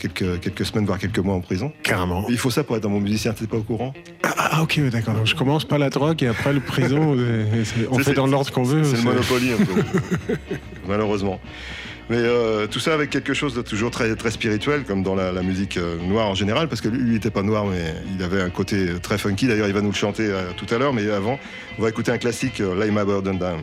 quelques, 0.00 0.40
quelques 0.40 0.64
semaines, 0.66 0.84
voire 0.86 0.98
quelques 0.98 1.18
mois 1.20 1.34
en 1.36 1.40
prison. 1.40 1.70
Carrément. 1.84 2.26
Il 2.28 2.38
faut 2.38 2.50
ça 2.50 2.64
pour 2.64 2.76
être 2.76 2.86
un 2.86 2.90
bon 2.90 2.98
musicien, 3.00 3.32
t'es 3.32 3.46
pas 3.46 3.58
au 3.58 3.62
courant? 3.62 3.94
Ah, 4.24 4.34
ah, 4.36 4.62
ok, 4.62 4.80
d'accord. 4.90 5.24
Je 5.24 5.34
commence 5.36 5.64
par 5.64 5.78
la 5.78 5.90
drogue 5.90 6.22
et 6.22 6.26
après 6.26 6.52
le 6.52 6.60
prison. 6.60 7.16
on 7.90 7.98
fait 7.98 8.14
dans 8.14 8.26
l'ordre 8.26 8.50
qu'on 8.50 8.64
veut. 8.64 8.82
C'est 8.82 8.96
le 8.96 9.02
Monopoly 9.02 9.52
un 9.52 9.64
peu, 9.64 10.36
malheureusement. 10.88 11.40
Mais 12.10 12.16
euh, 12.18 12.66
tout 12.66 12.80
ça 12.80 12.92
avec 12.92 13.08
quelque 13.08 13.34
chose 13.34 13.54
de 13.54 13.62
toujours 13.62 13.92
très, 13.92 14.16
très 14.16 14.32
spirituel, 14.32 14.82
comme 14.82 15.04
dans 15.04 15.14
la, 15.14 15.30
musique 15.42 15.76
euh, 15.76 15.96
noire 16.02 16.26
en 16.26 16.34
général, 16.34 16.66
parce 16.66 16.80
que 16.80 16.88
lui, 16.88 16.98
il 17.06 17.12
n'était 17.12 17.30
pas 17.30 17.44
noir, 17.44 17.64
mais 17.66 17.94
il 18.12 18.20
avait 18.24 18.42
un 18.42 18.50
côté 18.50 18.98
très 19.00 19.16
funky. 19.16 19.46
D'ailleurs, 19.46 19.68
il 19.68 19.72
va 19.72 19.80
nous 19.80 19.90
le 19.90 19.94
chanter 19.94 20.26
euh, 20.26 20.50
tout 20.56 20.66
à 20.74 20.78
l'heure, 20.78 20.92
mais 20.92 21.08
avant, 21.08 21.38
on 21.78 21.82
va 21.82 21.88
écouter 21.88 22.10
un 22.10 22.18
classique, 22.18 22.60
euh, 22.60 22.74
My 22.90 23.04
Burden 23.04 23.38
Down. 23.38 23.60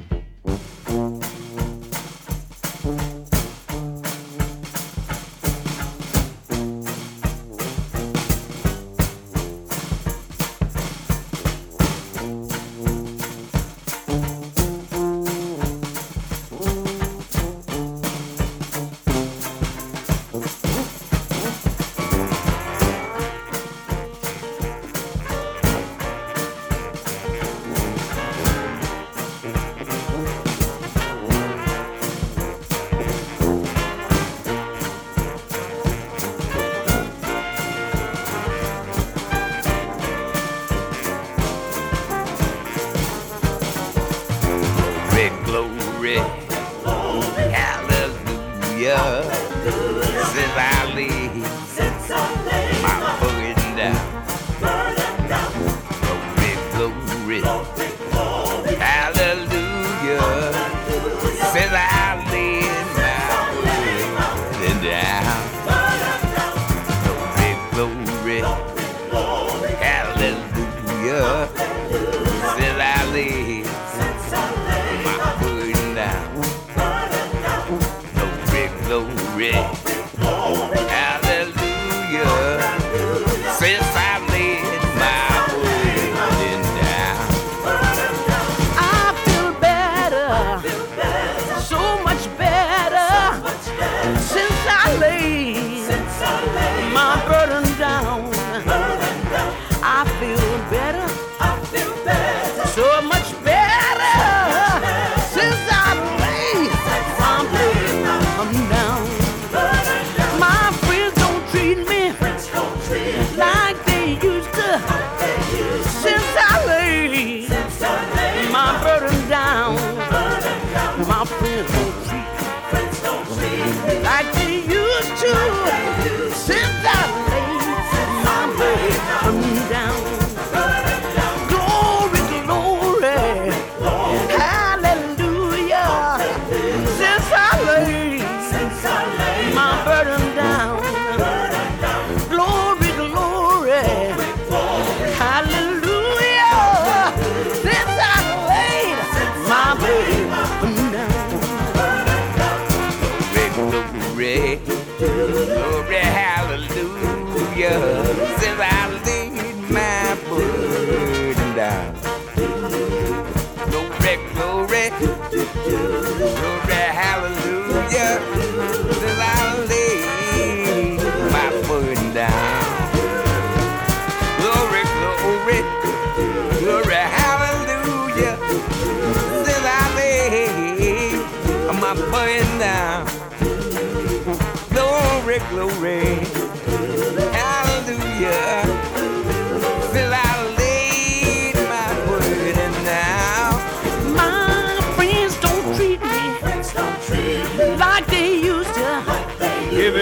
Since 73.17 73.46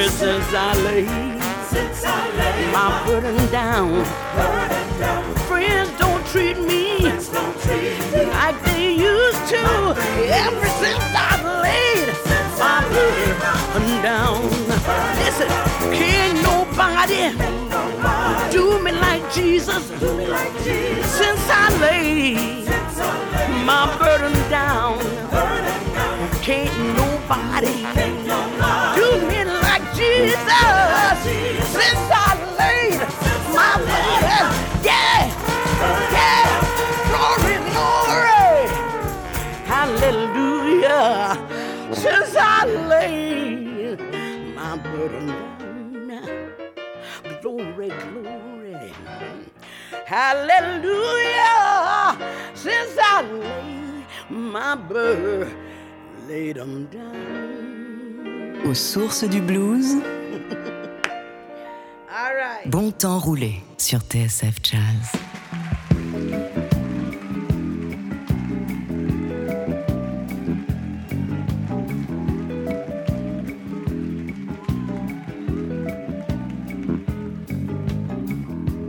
since 0.03 0.53
I 0.53 0.75
laid 0.83 1.07
my 2.73 3.03
burden 3.07 3.37
down. 3.49 4.03
Friends 5.47 5.89
don't 5.97 6.25
treat 6.27 6.57
me 6.57 7.03
like 8.27 8.61
they 8.65 8.91
used 8.91 9.47
to. 9.51 9.95
Ever 10.43 10.67
since 10.81 11.05
I 11.15 11.39
laid 11.63 12.07
my 12.59 12.83
burden 12.91 14.01
down. 14.03 14.41
Listen, 15.23 15.47
can't 15.95 16.43
nobody 16.43 17.31
do 18.51 18.83
me 18.83 18.91
like 18.91 19.23
Jesus 19.33 19.83
since 21.19 21.43
I 21.49 21.77
laid 21.79 22.67
my 23.65 23.95
burden 23.97 24.33
down. 24.49 24.99
Can't 26.41 26.77
nobody 26.97 27.75
me 27.95 28.27
like 28.27 28.54
Jesus. 30.25 31.69
Since 31.77 32.09
I 32.11 32.31
laid 32.57 32.99
my 33.55 33.73
yeah, 34.83 35.21
glory, 37.11 37.57
glory, 37.69 38.59
hallelujah. 39.65 41.37
Since 41.93 42.35
I 42.39 42.65
laid 42.89 43.99
my 44.55 44.77
burden 44.77 45.27
down, 46.09 46.29
glory, 47.41 47.89
glory, 47.89 48.93
hallelujah. 50.05 51.49
Since 52.55 52.97
I 52.99 53.21
laid 53.21 54.05
my 54.29 54.75
burden, 54.75 55.55
laid 56.27 56.57
'em 56.57 56.85
down. 56.87 57.74
Aux 58.65 58.73
sources 58.73 59.23
du 59.23 59.41
blues, 59.41 59.95
All 62.09 62.33
right. 62.35 62.67
bon 62.69 62.91
temps 62.91 63.19
roulé 63.19 63.61
sur 63.77 63.99
TSF 63.99 64.55
Jazz. 64.63 65.11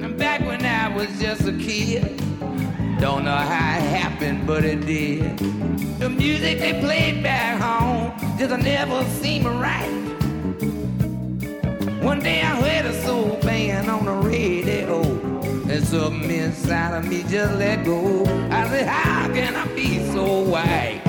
And 0.03 0.17
back 0.19 0.41
when 0.43 0.65
I 0.65 0.89
was 0.95 1.09
just 1.21 1.43
a 1.47 1.53
kid, 1.53 2.21
don't 3.01 3.25
know 3.25 3.37
how 3.37 3.79
it 3.79 3.83
happened, 3.83 4.47
but 4.47 4.65
it 4.65 4.87
did. 4.87 5.39
The 5.99 6.09
music 6.09 6.59
they 6.59 6.81
played 6.81 7.23
back 7.23 7.61
home 7.61 8.13
just 8.39 8.57
never 8.63 9.05
seemed 9.21 9.47
right. 9.47 9.91
One 12.03 12.21
day 12.21 12.41
I 12.43 12.61
heard 12.61 12.87
a 12.87 13.03
soul 13.03 13.39
band 13.43 13.91
on 13.91 14.05
the 14.05 14.13
radio, 14.13 15.03
and 15.69 15.85
something 15.87 16.31
inside 16.31 16.97
of 16.97 17.09
me 17.09 17.23
just 17.25 17.55
let 17.57 17.85
go. 17.85 18.23
I 18.51 18.69
said, 18.69 18.87
How 18.87 19.29
can 19.29 19.55
I 19.55 19.67
be 19.75 19.99
so 20.13 20.41
white 20.41 21.06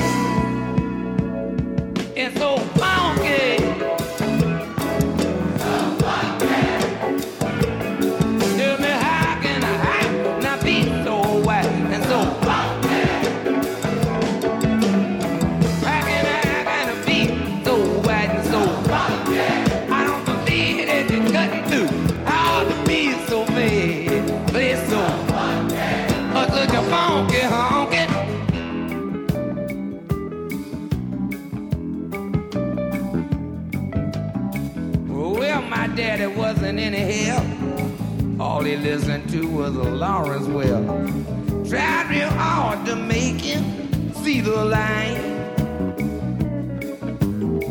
he 38.67 38.75
listened 38.75 39.30
to 39.30 39.47
was 39.47 39.75
a 39.77 39.84
Lawrence 39.84 40.45
Welk. 40.47 41.69
Tried 41.69 42.10
real 42.10 42.30
hard 42.30 42.86
to 42.86 42.97
make 42.97 43.39
him 43.39 44.13
see 44.15 44.41
the 44.41 44.65
line. 44.65 45.38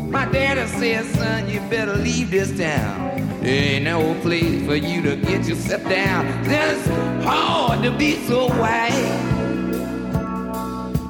My 0.09 0.25
daddy 0.25 0.65
said, 0.65 1.05
son, 1.05 1.47
you 1.49 1.59
better 1.69 1.95
leave 1.95 2.31
this 2.31 2.57
town. 2.57 3.43
Ain't 3.43 3.85
no 3.85 4.19
place 4.21 4.65
for 4.65 4.75
you 4.75 5.03
to 5.03 5.15
get 5.17 5.47
yourself 5.47 5.83
down. 5.83 6.25
It's 6.45 6.87
hard 7.23 7.83
to 7.83 7.91
be 7.91 8.15
so 8.25 8.49
white 8.49 8.91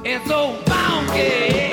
and 0.04 0.22
so 0.28 0.52
funky. 0.66 1.67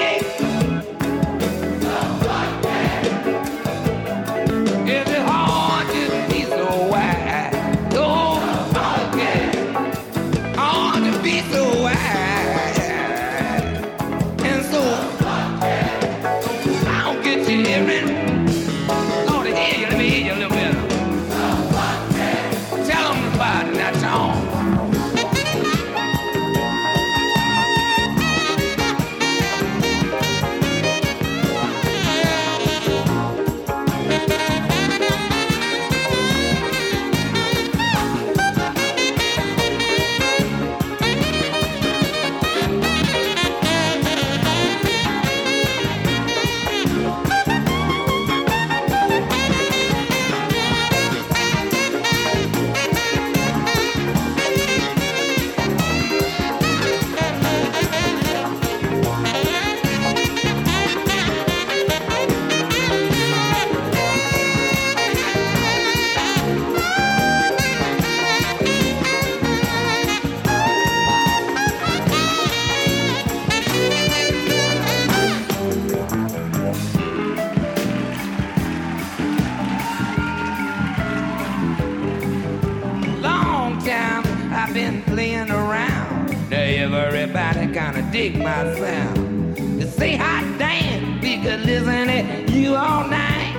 Kinda 88.32 88.44
my 88.44 88.80
sound. 88.80 89.56
They 89.80 89.86
say 89.86 90.16
hot 90.16 90.58
damn, 90.58 91.22
we 91.22 91.38
could 91.42 91.62
listen 91.62 92.08
to 92.48 92.52
you 92.52 92.76
all 92.76 93.08
night. 93.08 93.54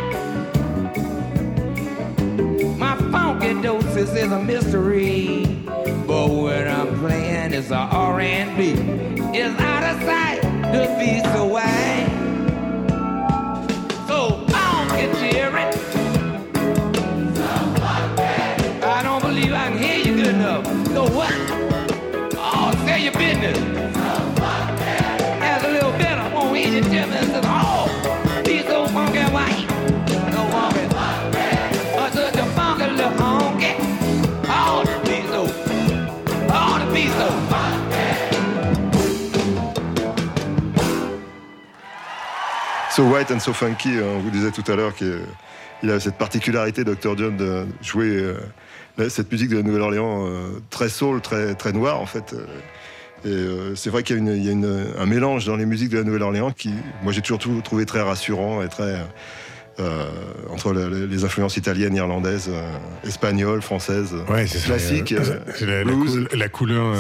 My 2.77 2.97
funky 3.13 3.55
doses 3.63 4.13
is 4.13 4.33
a 4.33 4.43
mystery, 4.43 5.47
but 6.07 6.29
when 6.31 6.67
I'm 6.69 6.99
playing 6.99 7.53
it's 7.55 7.71
a 7.71 7.77
R&B. 7.77 8.75
It's 9.39 9.61
out 9.61 9.85
of 9.85 10.03
sight 10.03 10.41
to 10.73 10.97
be 10.99 11.21
so 11.33 11.47
wide. 11.47 12.11
So 14.09 14.45
funky, 14.49 15.07
Jerry. 15.21 15.67
I 18.83 19.03
don't 19.03 19.23
believe 19.23 19.53
I 19.53 19.69
can 19.69 19.79
hear 19.79 19.99
you 19.99 20.17
good 20.17 20.35
enough. 20.35 20.65
So 20.89 21.05
what? 21.09 21.35
Oh, 22.37 22.73
say 22.85 23.05
your 23.05 23.13
business. 23.13 23.76
So 42.97 43.05
white. 43.05 43.31
And 43.31 43.41
So 43.41 43.53
Funky, 43.53 44.01
on 44.01 44.21
vous 44.21 44.31
disait 44.31 44.51
tout 44.51 44.65
à 44.73 44.75
l'heure, 44.75 44.95
qui 44.95 45.05
est 45.05 45.21
il 45.83 45.91
a 45.91 46.01
cette 46.01 46.17
particularité, 46.17 46.85
Dr. 46.85 47.17
John, 47.17 47.37
de 47.37 47.67
jouer 47.83 48.09
euh, 48.99 49.09
cette 49.11 49.31
musique 49.31 49.51
de 49.51 49.57
la 49.57 49.63
Nouvelle-Orléans 49.63 50.27
euh, 50.27 50.63
très 50.71 50.89
soul, 50.89 51.21
très, 51.21 51.55
très 51.55 51.73
noire, 51.73 52.01
en 52.01 52.07
fait. 52.07 52.35
Euh. 53.25 53.75
C'est 53.75 53.91
vrai 53.91 54.03
qu'il 54.03 54.17
y 54.17 54.49
a, 54.49 54.53
une- 54.53 54.87
un 54.99 55.07
mélange 55.07 55.47
dans 55.47 55.57
les 55.57 55.67
musiques 55.67 55.91
de 55.91 55.99
la 55.99 56.05
Nouvelle-Orléans 56.05 56.51
qui, 56.53 56.71
moi, 57.03 57.13
j'ai 57.13 57.23
toujours 57.23 57.63
trouvé 57.63 57.87
très 57.87 58.03
rassurant 58.03 58.63
et 58.63 58.69
très. 58.69 58.97
Euh, 59.79 60.05
entre 60.51 60.73
le- 60.73 61.07
les 61.07 61.25
influences 61.25 61.57
italiennes, 61.57 61.95
irlandaises, 61.95 62.49
euh, 62.49 62.63
espagnoles, 63.05 63.61
françaises, 63.63 64.15
Ouais, 64.29 64.47
classiques, 64.47 65.13
Euh, 65.13 65.39
euh, 65.63 66.25
la, 66.35 66.49
couleur 66.49 66.95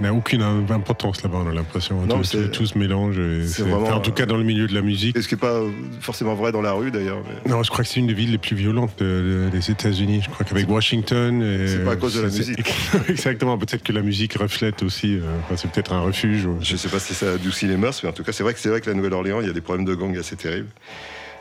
n'a- 0.00 0.12
aucune 0.14 0.42
importance 0.70 1.22
là-bas, 1.22 1.38
on 1.44 1.50
a 1.50 1.52
l'impression. 1.52 2.06
Tout, 2.06 2.22
tout- 2.22 2.48
tout 2.48 2.66
se 2.66 2.78
mélange. 2.78 3.16
vraiment, 3.18 3.88
en 3.88 4.00
tout 4.00 4.12
cas, 4.12 4.26
dans 4.26 4.36
le 4.38 4.44
milieu 4.44 4.66
de 4.66 4.74
la 4.74 4.80
musique. 4.82 5.16
Ce 5.20 5.28
qui 5.28 5.34
n'est 5.34 5.40
pas 5.40 5.60
forcément 6.00 6.34
vrai 6.34 6.52
dans 6.52 6.62
la 6.62 6.72
rue 6.72 6.90
d'ailleurs. 6.90 7.18
mais- 7.44 7.50
Non, 7.50 7.62
je 7.62 7.70
crois 7.70 7.84
que 7.84 7.90
c'est 7.90 8.00
une 8.00 8.06
des 8.06 8.14
villes 8.14 8.30
les 8.32 8.38
plus 8.38 8.56
violentes 8.56 8.94
de- 8.98 9.46
de- 9.46 9.50
des 9.50 9.70
États-Unis. 9.70 10.22
Je 10.24 10.30
crois 10.30 10.44
qu'avec 10.46 10.68
Washington. 10.70 11.42
C'est 11.66 11.84
pas 11.84 11.92
à 11.92 11.96
cause 11.96 12.14
de 12.14 12.22
la 12.22 12.28
musique. 12.28 12.72
Exactement. 13.08 13.58
Peut-être 13.58 13.82
que 13.82 13.92
la 13.92 14.02
musique 14.02 14.34
reflète 14.34 14.82
aussi. 14.82 15.18
enfin, 15.44 15.56
c'est 15.56 15.70
peut-être 15.70 15.92
un 15.92 16.00
refuge. 16.00 16.46
ou- 16.46 16.56
Je 16.60 16.72
ne 16.72 16.78
sais 16.78 16.88
pas 16.88 16.98
si 16.98 17.14
ça 17.14 17.32
adoucit 17.32 17.66
les 17.66 17.76
mœurs, 17.76 18.02
mais 18.02 18.08
en 18.08 18.12
tout 18.12 18.22
cas, 18.24 18.32
c'est 18.32 18.42
vrai 18.42 18.54
que 18.54 18.60
c'est 18.60 18.68
vrai 18.68 18.80
que 18.80 18.88
la 18.88 18.94
Nouvelle-Orléans, 18.94 19.40
il 19.40 19.46
y 19.46 19.50
a 19.50 19.52
des 19.52 19.60
problèmes 19.60 19.84
de 19.86 19.94
gang 19.94 20.16
assez 20.16 20.36
terribles. 20.36 20.68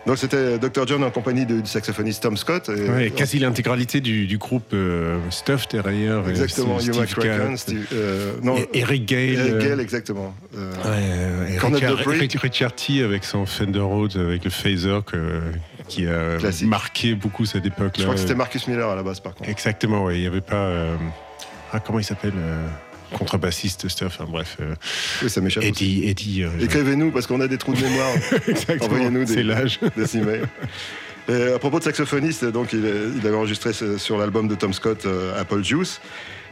Donc 0.05 0.17
c'était 0.19 0.59
Dr. 0.59 0.85
John 0.85 1.03
en 1.03 1.09
compagnie 1.09 1.45
du 1.47 1.61
saxophoniste 1.65 2.21
Tom 2.23 2.37
Scott. 2.37 2.69
Et, 2.69 2.89
Ouais, 2.89 3.09
quasi 3.09 3.39
l'intégralité 3.39 4.01
du, 4.01 4.27
du 4.27 4.37
groupe 4.37 4.71
euh, 4.73 5.17
Stuff 5.31 5.67
derrière. 5.67 6.27
et 6.27 6.29
Exactement, 6.29 6.77
Steve 6.79 6.99
McCracken, 6.99 7.47
Gadd, 7.49 7.57
Steve- 7.57 7.87
euh, 7.93 8.33
non, 8.43 8.55
et 8.57 8.69
Eric 8.73 9.05
Gale. 9.05 9.19
Eric 9.19 9.53
euh, 9.53 9.69
Gale, 9.69 9.79
exactement. 9.79 10.35
Euh, 10.55 10.71
Ouais, 10.85 11.53
et 11.53 11.57
Richard, 11.57 12.41
Richard 12.41 12.73
T 12.75 13.01
avec 13.03 13.23
son 13.23 13.45
Fender 13.47 13.79
Rhodes 13.79 14.15
avec 14.17 14.43
le 14.43 14.51
phaser 14.51 14.99
que- 15.05 15.41
qui 15.87 16.07
a 16.07 16.37
Classique. 16.37 16.67
marqué 16.67 17.15
beaucoup 17.15 17.45
cette 17.45 17.65
époque-là. 17.65 17.91
je 17.97 18.03
crois 18.03 18.15
que 18.15 18.21
c'était 18.21 18.35
Marcus 18.35 18.67
Miller 18.67 18.87
à 18.89 18.95
la 18.95 19.03
base, 19.03 19.19
par 19.19 19.33
contre. 19.33 19.49
Exactement, 19.49 20.03
ouais. 20.05 20.17
Il 20.17 20.21
n'y 20.21 20.27
avait 20.27 20.41
pas. 20.41 20.55
euh, 20.65 20.95
Ah, 21.73 21.79
comment 21.79 21.99
il 21.99 22.05
s'appelle 22.05 22.31
euh, 22.37 22.67
Contrebassiste, 23.13 23.87
stuff. 23.87 24.17
Enfin, 24.19 24.29
bref. 24.29 24.57
euh, 24.61 24.75
Oui, 25.23 25.29
ça 25.29 25.41
m'échappe. 25.41 25.63
Eddie. 25.63 26.03
Eddie 26.07 26.43
euh, 26.43 26.49
Écrivez-nous 26.59 27.11
parce 27.11 27.27
qu'on 27.27 27.41
a 27.41 27.47
des 27.47 27.57
trous 27.57 27.73
de 27.73 27.81
mémoire. 27.81 28.07
Exactement. 28.47 28.85
Envoyez-nous 28.85 29.27
C'est 29.27 29.35
des, 29.35 29.43
l'âge. 29.43 29.79
des 29.97 30.17
emails. 30.17 30.41
Et 31.27 31.53
à 31.53 31.59
propos 31.59 31.79
de 31.79 31.83
saxophoniste, 31.83 32.45
donc 32.45 32.73
il, 32.73 32.85
avait 33.25 33.35
enregistré 33.35 33.71
sur 33.73 34.17
l'album 34.17 34.47
de 34.47 34.55
Tom 34.55 34.73
Scott, 34.73 35.05
euh, 35.05 35.39
Apple 35.39 35.63
Juice. 35.63 35.99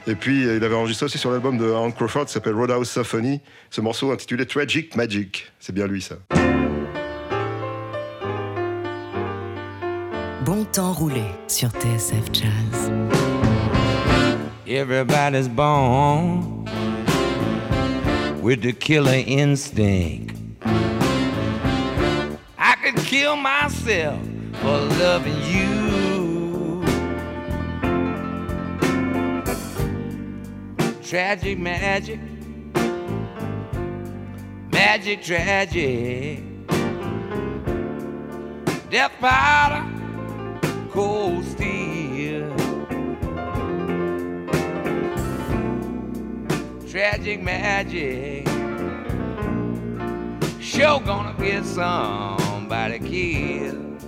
Et 0.08 0.16
puis 0.16 0.46
euh, 0.46 0.58
il 0.58 0.64
avait 0.64 0.76
enregistré 0.76 1.06
aussi 1.06 1.18
sur 1.18 1.32
l'album 1.32 1.58
de 1.58 1.72
Aaron 1.72 1.92
Crawford 1.92 2.26
qui 2.26 2.34
s'appelle 2.34 2.56
Roadhouse 2.56 2.90
Symphony, 2.90 3.40
ce 3.70 3.82
morceau 3.82 4.12
intitulé 4.12 4.46
Tragic 4.46 4.96
Magic. 4.96 5.52
C'est 5.60 5.74
bien 5.74 5.88
lui 5.88 6.02
ça. 6.02 6.16
Bon 10.44 10.66
temps 10.66 10.92
roulé 10.92 11.24
sur 11.48 11.70
TSF 11.70 12.26
Jazz. 12.34 12.92
Everybody's 14.66 15.50
born 15.50 16.64
with 18.42 18.62
the 18.62 18.72
killer 18.72 19.22
instinct. 19.28 20.38
I 22.58 22.76
could 22.82 22.96
kill 23.04 23.36
myself 23.36 24.22
for 24.62 24.78
loving 25.02 25.36
you. 25.52 26.82
Tragic 31.04 31.60
magic, 31.60 32.22
magic 34.72 35.24
tragic. 35.24 36.42
Death 38.90 39.12
powder, 39.20 39.86
cold 40.90 41.44
steel. 41.44 42.63
Tragic 46.94 47.42
magic. 47.42 48.46
Sure 50.62 51.00
gonna 51.00 51.34
get 51.40 51.66
somebody 51.66 53.00
killed. 53.00 54.04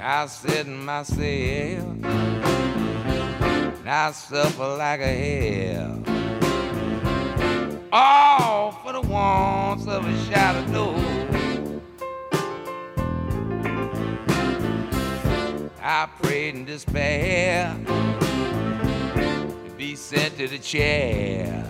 I 0.00 0.26
sit 0.28 0.66
in 0.66 0.82
myself, 0.82 1.20
and 1.20 2.06
I 3.86 4.12
suffer 4.12 4.76
like 4.78 5.00
a 5.00 5.12
hell. 5.12 6.02
All 7.92 8.72
for 8.72 8.94
the 8.94 9.02
wants 9.02 9.86
of 9.86 10.06
a 10.06 10.24
shot 10.24 10.56
of. 10.56 11.17
I 16.00 16.06
prayed 16.22 16.54
in 16.54 16.64
despair 16.64 17.76
to 17.84 19.72
be 19.76 19.96
sent 19.96 20.36
to 20.36 20.46
the 20.46 20.58
chair. 20.58 21.64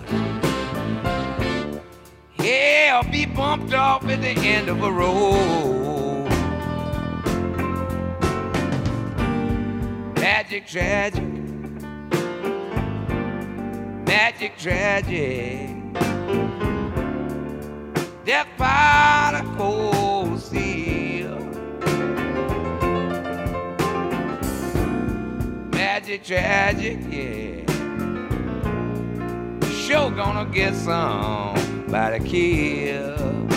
Yeah, 2.37 3.01
be 3.11 3.25
bumped 3.25 3.73
off 3.73 4.03
at 4.05 4.21
the 4.21 4.27
end 4.27 4.69
of 4.69 4.83
a 4.83 4.91
road. 4.91 6.29
Magic, 10.19 10.67
tragic, 10.67 11.23
magic, 14.05 14.59
tragic. 14.59 15.69
Death 18.25 18.47
by 18.59 19.41
the 19.41 19.57
cold 19.57 19.98
Magic, 26.09 26.23
tragic, 26.23 26.97
yeah. 27.11 27.65
Sure 29.69 30.09
gonna 30.09 30.49
get 30.51 30.73
somebody 30.73 32.19
killed. 32.27 33.48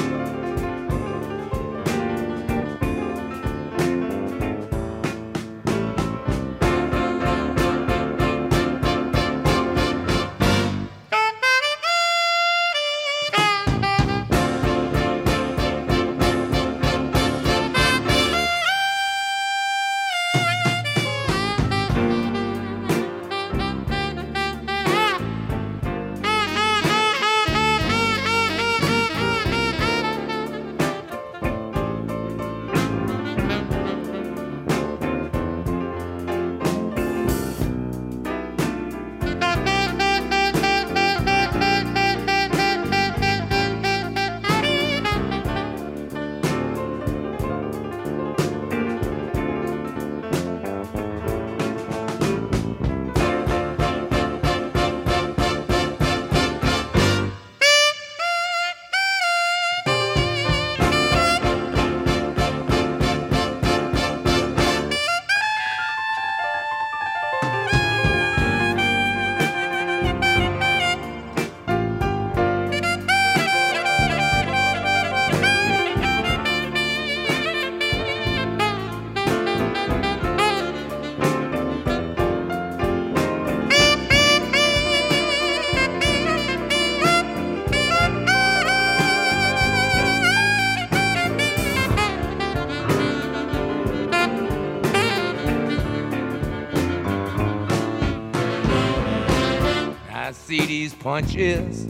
These 100.52 100.92
punches 100.92 101.86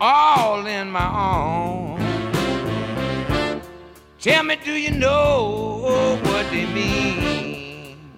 all 0.00 0.64
in 0.66 0.88
my 0.88 1.00
arms. 1.00 2.00
Tell 4.20 4.44
me, 4.44 4.56
do 4.64 4.72
you 4.72 4.92
know 4.92 6.16
what 6.22 6.48
they 6.52 6.64
mean? 6.66 8.12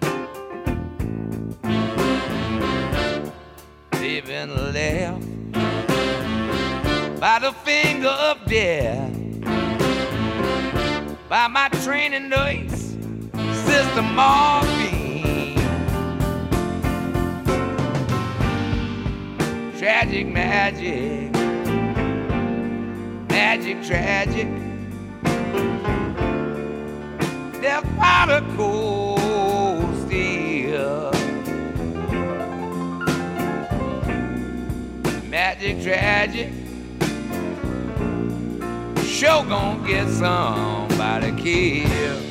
They've 3.93 4.23
been 4.23 4.71
left 4.71 5.25
by 7.19 7.39
the 7.39 7.51
finger 7.63 8.07
of 8.07 8.45
death, 8.45 9.11
by 11.27 11.47
my 11.47 11.69
training 11.83 12.29
nurse, 12.29 12.95
Sister 13.65 14.03
Morphine. 14.03 14.70
Tragic 19.91 20.27
magic, 20.27 21.33
magic, 23.27 23.83
tragic. 23.83 24.47
Death 27.61 27.85
powder 27.97 28.41
cold 28.55 30.07
steel. 30.07 31.11
Magic, 35.29 35.83
tragic. 35.83 36.53
Sure 39.05 39.43
gonna 39.43 39.85
get 39.85 40.07
somebody 40.07 41.33
killed. 41.33 42.30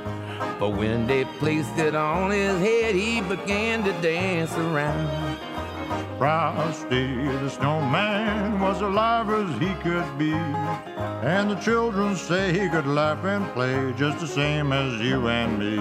But 0.59 0.69
when 0.69 1.07
they 1.07 1.25
placed 1.39 1.77
it 1.77 1.95
on 1.95 2.31
his 2.31 2.59
head, 2.59 2.95
he 2.95 3.21
began 3.21 3.83
to 3.83 3.91
dance 4.01 4.53
around. 4.53 5.37
Frosty 6.17 7.07
the 7.41 7.49
snowman 7.49 8.59
was 8.59 8.81
alive 8.81 9.29
as 9.29 9.59
he 9.59 9.73
could 9.81 10.05
be. 10.19 10.33
And 10.33 11.49
the 11.49 11.55
children 11.55 12.15
say 12.15 12.53
he 12.53 12.69
could 12.69 12.85
laugh 12.85 13.23
and 13.25 13.51
play 13.53 13.91
just 13.97 14.19
the 14.19 14.27
same 14.27 14.71
as 14.71 15.01
you 15.01 15.27
and 15.27 15.57
me. 15.57 15.77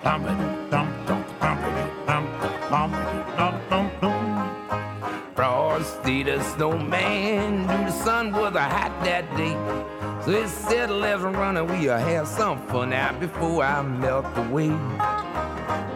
Thumpity, 0.00 0.70
thump, 0.70 1.06
thump, 1.06 1.26
thumpity, 1.38 2.06
thump, 2.06 2.28
thumpity, 2.70 3.36
thump, 3.36 3.62
thump, 3.68 4.00
thump. 4.00 5.36
Frosty 5.36 6.24
the 6.24 6.42
snowman 6.42 7.60
knew 7.68 7.84
the 7.86 7.92
sun 7.92 8.32
was 8.32 8.54
a 8.56 8.62
hot 8.62 8.92
that 9.04 9.24
day. 9.36 10.03
So 10.24 10.32
he 10.32 10.48
said, 10.48 10.88
let's 10.88 11.20
run 11.20 11.58
and 11.58 11.68
we'll 11.68 11.98
have 11.98 12.26
some 12.26 12.58
fun 12.68 12.90
now 12.90 13.12
before 13.18 13.62
I 13.62 13.82
melt 13.82 14.24
away. 14.38 14.68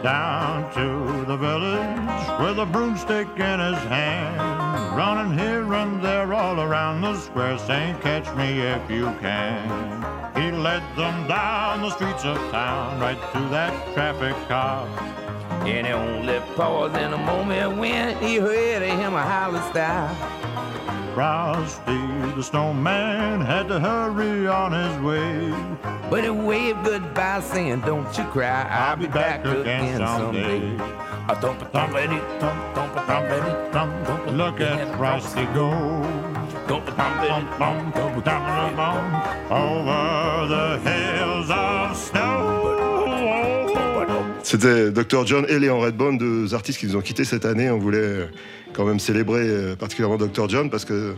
Down 0.03 0.71
to 0.75 1.25
the 1.25 1.35
village 1.35 2.39
with 2.39 2.59
a 2.59 2.65
broomstick 2.71 3.27
in 3.27 3.59
his 3.59 3.79
hand. 3.89 4.95
Running 4.95 5.35
here 5.35 5.73
and 5.73 6.05
there 6.05 6.31
all 6.31 6.61
around 6.61 7.01
the 7.01 7.17
square 7.17 7.57
saying, 7.57 7.97
catch 8.01 8.27
me 8.37 8.61
if 8.61 8.91
you 8.91 9.05
can. 9.19 9.65
He 10.35 10.51
led 10.51 10.83
them 10.95 11.27
down 11.27 11.81
the 11.81 11.89
streets 11.89 12.23
of 12.23 12.37
town 12.51 12.99
right 12.99 13.19
to 13.33 13.39
that 13.49 13.73
traffic 13.95 14.35
cop. 14.47 14.87
And 15.65 15.87
he 15.87 15.91
only 15.93 16.39
paused 16.55 16.95
in 16.97 17.13
a 17.13 17.17
moment 17.17 17.77
when 17.77 18.15
he 18.17 18.35
heard 18.35 18.83
him 18.83 19.15
a 19.15 19.23
holler 19.23 19.61
style. 19.71 20.38
Frosty 21.13 22.19
the 22.39 22.43
snowman 22.43 23.41
had 23.41 23.67
to 23.67 23.79
hurry 23.79 24.47
on 24.47 24.71
his 24.71 25.01
way. 25.03 25.49
But 26.09 26.23
he 26.23 26.29
waved 26.29 26.85
goodbye, 26.85 27.41
saying, 27.41 27.81
Don't 27.81 28.17
you 28.17 28.23
cry, 28.25 28.67
I'll, 28.69 28.95
be 28.95 29.07
back, 29.07 29.45
again 29.45 29.97
someday. 29.97 30.75
A 31.27 31.35
thump 31.35 31.59
thump, 31.71 31.71
thump 31.71 32.95
a 32.95 32.99
thumpity 33.01 33.71
thump, 33.73 34.07
thump 34.07 34.31
Look 34.37 34.61
at 34.61 34.97
Frosty 34.97 35.45
go. 35.53 35.69
thump 36.67 36.85
thump, 36.87 37.57
thump 37.57 37.95
a 37.95 38.21
thumpity 38.21 38.75
thump. 38.75 39.51
Over 39.51 40.47
the 40.47 40.79
hills 40.89 41.51
of 41.51 41.97
snow. 41.97 42.58
C'était 44.43 44.91
Dr. 44.91 45.25
John 45.27 45.45
et 45.49 45.59
Léon 45.59 45.79
Redbone, 45.79 46.17
deux 46.17 46.53
artistes 46.53 46.79
qui 46.79 46.87
nous 46.87 46.95
ont 46.95 47.01
quittés 47.01 47.25
cette 47.25 47.45
année. 47.45 47.69
On 47.69 47.77
voulait 47.77 48.27
quand 48.73 48.85
même 48.85 48.99
célébrer 48.99 49.41
euh, 49.47 49.75
particulièrement 49.75 50.17
Dr. 50.17 50.47
John 50.49 50.69
parce 50.69 50.85
que 50.85 51.13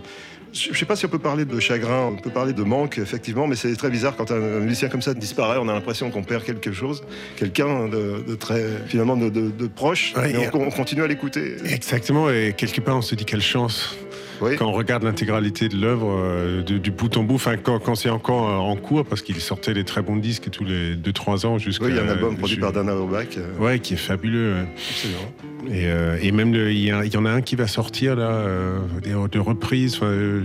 je 0.53 0.69
ne 0.71 0.75
sais 0.75 0.85
pas 0.85 0.97
si 0.97 1.05
on 1.05 1.09
peut 1.09 1.17
parler 1.19 1.45
de 1.45 1.59
chagrin, 1.61 2.07
on 2.11 2.17
peut 2.17 2.29
parler 2.29 2.51
de 2.51 2.63
manque, 2.63 2.97
effectivement, 2.97 3.47
mais 3.47 3.55
c'est 3.55 3.73
très 3.77 3.89
bizarre 3.89 4.17
quand 4.17 4.31
un, 4.31 4.59
musicien 4.59 4.89
comme 4.89 5.01
ça 5.01 5.13
disparaît, 5.13 5.57
on 5.61 5.69
a 5.69 5.73
l'impression 5.73 6.09
qu'on 6.11 6.23
perd 6.23 6.43
quelque 6.43 6.73
chose, 6.73 7.03
quelqu'un 7.37 7.87
de, 7.87 8.21
de 8.27 8.35
très, 8.35 8.65
finalement, 8.87 9.15
de, 9.15 9.29
de- 9.29 9.49
de 9.49 9.67
proche, 9.67 10.13
Ouais, 10.17 10.31
et 10.31 10.35
et- 10.43 10.49
on, 10.53 10.63
on 10.63 10.69
continue 10.69 11.03
à 11.03 11.07
l'écouter. 11.07 11.55
Exactement, 11.65 12.29
et 12.29 12.53
quelque 12.57 12.81
part 12.81 12.97
on 12.97 13.01
se 13.01 13.15
dit 13.15 13.23
quelle 13.23 13.39
chance. 13.41 13.95
Oui. 14.41 14.55
Quand 14.57 14.67
on 14.67 14.71
regarde 14.71 15.03
l'intégralité 15.03 15.69
de 15.69 15.77
l'œuvre 15.77 16.13
euh, 16.17 16.61
du 16.63 16.91
bout 16.91 17.15
en 17.17 17.23
bout, 17.23 17.35
enfin 17.35 17.57
quand, 17.57 17.79
quand 17.79 17.95
c'est 17.95 18.09
encore 18.09 18.49
euh, 18.49 18.53
en 18.55 18.75
cours, 18.75 19.05
parce 19.05 19.21
qu'il 19.21 19.39
sortait 19.39 19.73
des 19.73 19.83
très 19.83 20.01
bons 20.01 20.15
disques 20.15 20.49
tous 20.49 20.63
les 20.65 20.95
2-3 20.95 21.45
ans 21.45 21.57
jusqu'à. 21.57 21.85
Oui, 21.85 21.91
il 21.91 21.97
y 21.97 21.99
a 21.99 22.03
un 22.03 22.07
album 22.09 22.37
produit 22.37 22.57
par 22.57 22.71
Dana 22.73 22.95
Auerbach. 22.95 23.27
euh, 23.37 23.57
Ouais, 23.59 23.79
qui 23.79 23.93
est 23.93 23.97
fabuleux. 23.97 24.55
absolument. 24.89 25.19
Et, 25.67 25.85
euh, 25.85 26.17
et 26.21 26.31
même 26.31 26.55
il 26.55 26.79
y, 26.79 26.91
en 27.17 27.25
a 27.25 27.29
un 27.31 27.41
qui 27.41 27.55
va 27.55 27.67
sortir 27.67 28.15
là, 28.15 28.29
euh, 28.31 28.79
des- 29.03 29.11
de. 29.11 29.39
Enfin, 29.39 30.05
euh, 30.07 30.41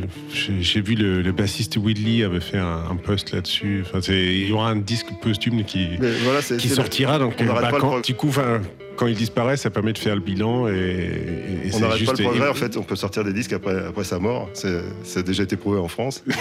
J'ai 0.61 0.81
vu 0.83 0.95
le, 0.95 1.23
le 1.23 1.33
bassiste 1.33 1.79
Whitley 1.79 2.23
avait 2.23 2.41
fait 2.41 2.59
un, 2.59 2.85
un 2.91 2.97
post 2.97 3.33
là-dessus. 3.33 3.83
Enfin, 3.87 4.01
il 4.13 4.49
y 4.49 4.53
aura 4.53 4.69
un 4.71 4.77
disque 4.77 5.07
posthume 5.23 5.65
qui, 5.65 5.89
voilà, 6.23 6.43
sortira. 6.43 7.19
Donc, 7.19 7.43
bah, 7.43 7.71
le 7.73 7.79
quand, 7.81 8.01
du 8.05 8.15
coup, 8.15 8.29
enfin, 8.29 8.61
quand 8.97 9.07
il 9.07 9.15
disparaît, 9.17 9.57
ça 9.57 9.71
permet 9.71 9.93
de 9.93 9.99
faire 9.99 10.15
le 10.15 10.21
bilan. 10.21 10.69
Et, 10.69 10.73
et- 10.73 11.69
et 11.69 11.71
On 11.75 11.81
n'arrête 11.81 12.05
pas 12.05 12.13
le 12.13 12.23
progrès, 12.25 12.49
en 12.49 12.55
fait, 12.55 12.77
on 12.77 12.83
peut 12.83 12.97
sortir 12.97 13.25
des 13.25 13.33
disques 13.33 13.53
après, 13.53 13.85
après 13.87 14.05
sa 14.05 14.19
mort. 14.19 14.49
C'est 14.55 14.81
c'est 15.05 15.25
déjà 15.25 15.43
été 15.45 15.57
prouvé 15.57 15.79
en 15.79 15.89
France. 15.89 16.23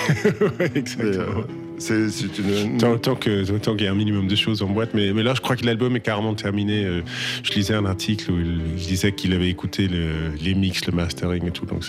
Ouais, 0.59 0.71
exactement. 0.75 1.09
euh, 1.39 1.41
c'est 1.77 2.37
une, 2.39 2.77
Tant, 2.77 3.15
qu'il 3.15 3.45
y 3.81 3.87
a 3.87 3.91
un 3.91 3.95
minimum 3.95 4.27
de 4.27 4.35
choses 4.35 4.61
en 4.61 4.67
boîte, 4.67 4.91
mais, 4.93 5.11
mais 5.13 5.23
là 5.23 5.33
je 5.35 5.41
crois 5.41 5.55
que 5.57 5.65
l'album 5.65 5.95
est 5.95 5.99
carrément 5.99 6.33
terminé. 6.33 6.85
Euh, 6.85 7.01
Je 7.43 7.51
lisais 7.53 7.73
un 7.73 7.85
article 7.85 8.31
où 8.31 8.39
il, 8.39 8.61
il 8.77 8.85
disait 8.87 9.11
qu'il 9.11 9.33
avait 9.33 9.49
écouté 9.49 9.87
le- 9.89 10.33
les 10.41 10.53
mix, 10.55 10.85
le 10.85 10.93
mastering 10.93 11.45
et 11.47 11.51
tout, 11.51 11.65
donc 11.65 11.83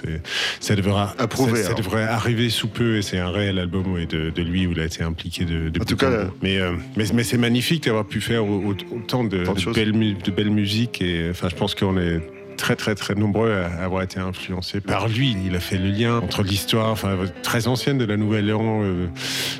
ça 0.60 0.74
devra 0.74 1.14
Approuvé, 1.18 1.56
ça, 1.56 1.62
ça 1.62 1.66
alors. 1.68 1.78
devrait 1.80 2.02
arriver 2.02 2.50
sous 2.50 2.66
peu 2.68 2.96
et 2.96 3.02
c'est 3.02 3.18
un 3.18 3.30
réel 3.30 3.58
album 3.58 3.92
ouais, 3.92 4.06
de, 4.06 4.30
de 4.30 4.42
lui 4.42 4.66
où 4.66 4.72
il 4.72 4.80
a 4.80 4.84
été 4.84 5.02
impliqué 5.04 5.44
de, 5.44 5.68
de 5.68 5.80
En 5.80 5.84
tout 5.84 5.96
cas, 5.96 6.30
mais 6.42 6.58
euh, 6.58 6.72
mais, 6.96 7.04
mais 7.14 7.22
c'est 7.24 7.38
magnifique 7.38 7.84
d'avoir 7.84 8.06
pu 8.06 8.20
faire 8.20 8.44
au- 8.44 8.72
au- 8.72 8.96
autant 8.96 9.22
de, 9.24 9.38
de 9.44 9.72
belles 9.72 9.92
de 10.24 10.30
belle 10.30 10.50
musique 10.56 11.00
et 11.00 11.28
enfin 11.30 11.48
je 11.48 11.54
pense 11.54 11.74
qu'on 11.74 11.98
est 11.98 12.20
très 12.56 12.74
très 12.74 12.94
très 12.94 13.14
nombreux 13.14 13.52
à 13.52 13.84
avoir 13.84 14.02
été 14.02 14.18
influencés 14.18 14.80
par 14.80 15.08
lui. 15.08 15.36
Il 15.44 15.54
a 15.54 15.60
fait 15.60 15.76
le 15.76 15.90
lien 15.90 16.18
entre 16.18 16.42
l'histoire, 16.42 16.90
enfin 16.90 17.16
très 17.42 17.68
ancienne 17.68 17.98
de 17.98 18.04
la 18.04 18.16
Nouvelle-Orléans, 18.16 18.80
euh, 18.82 19.06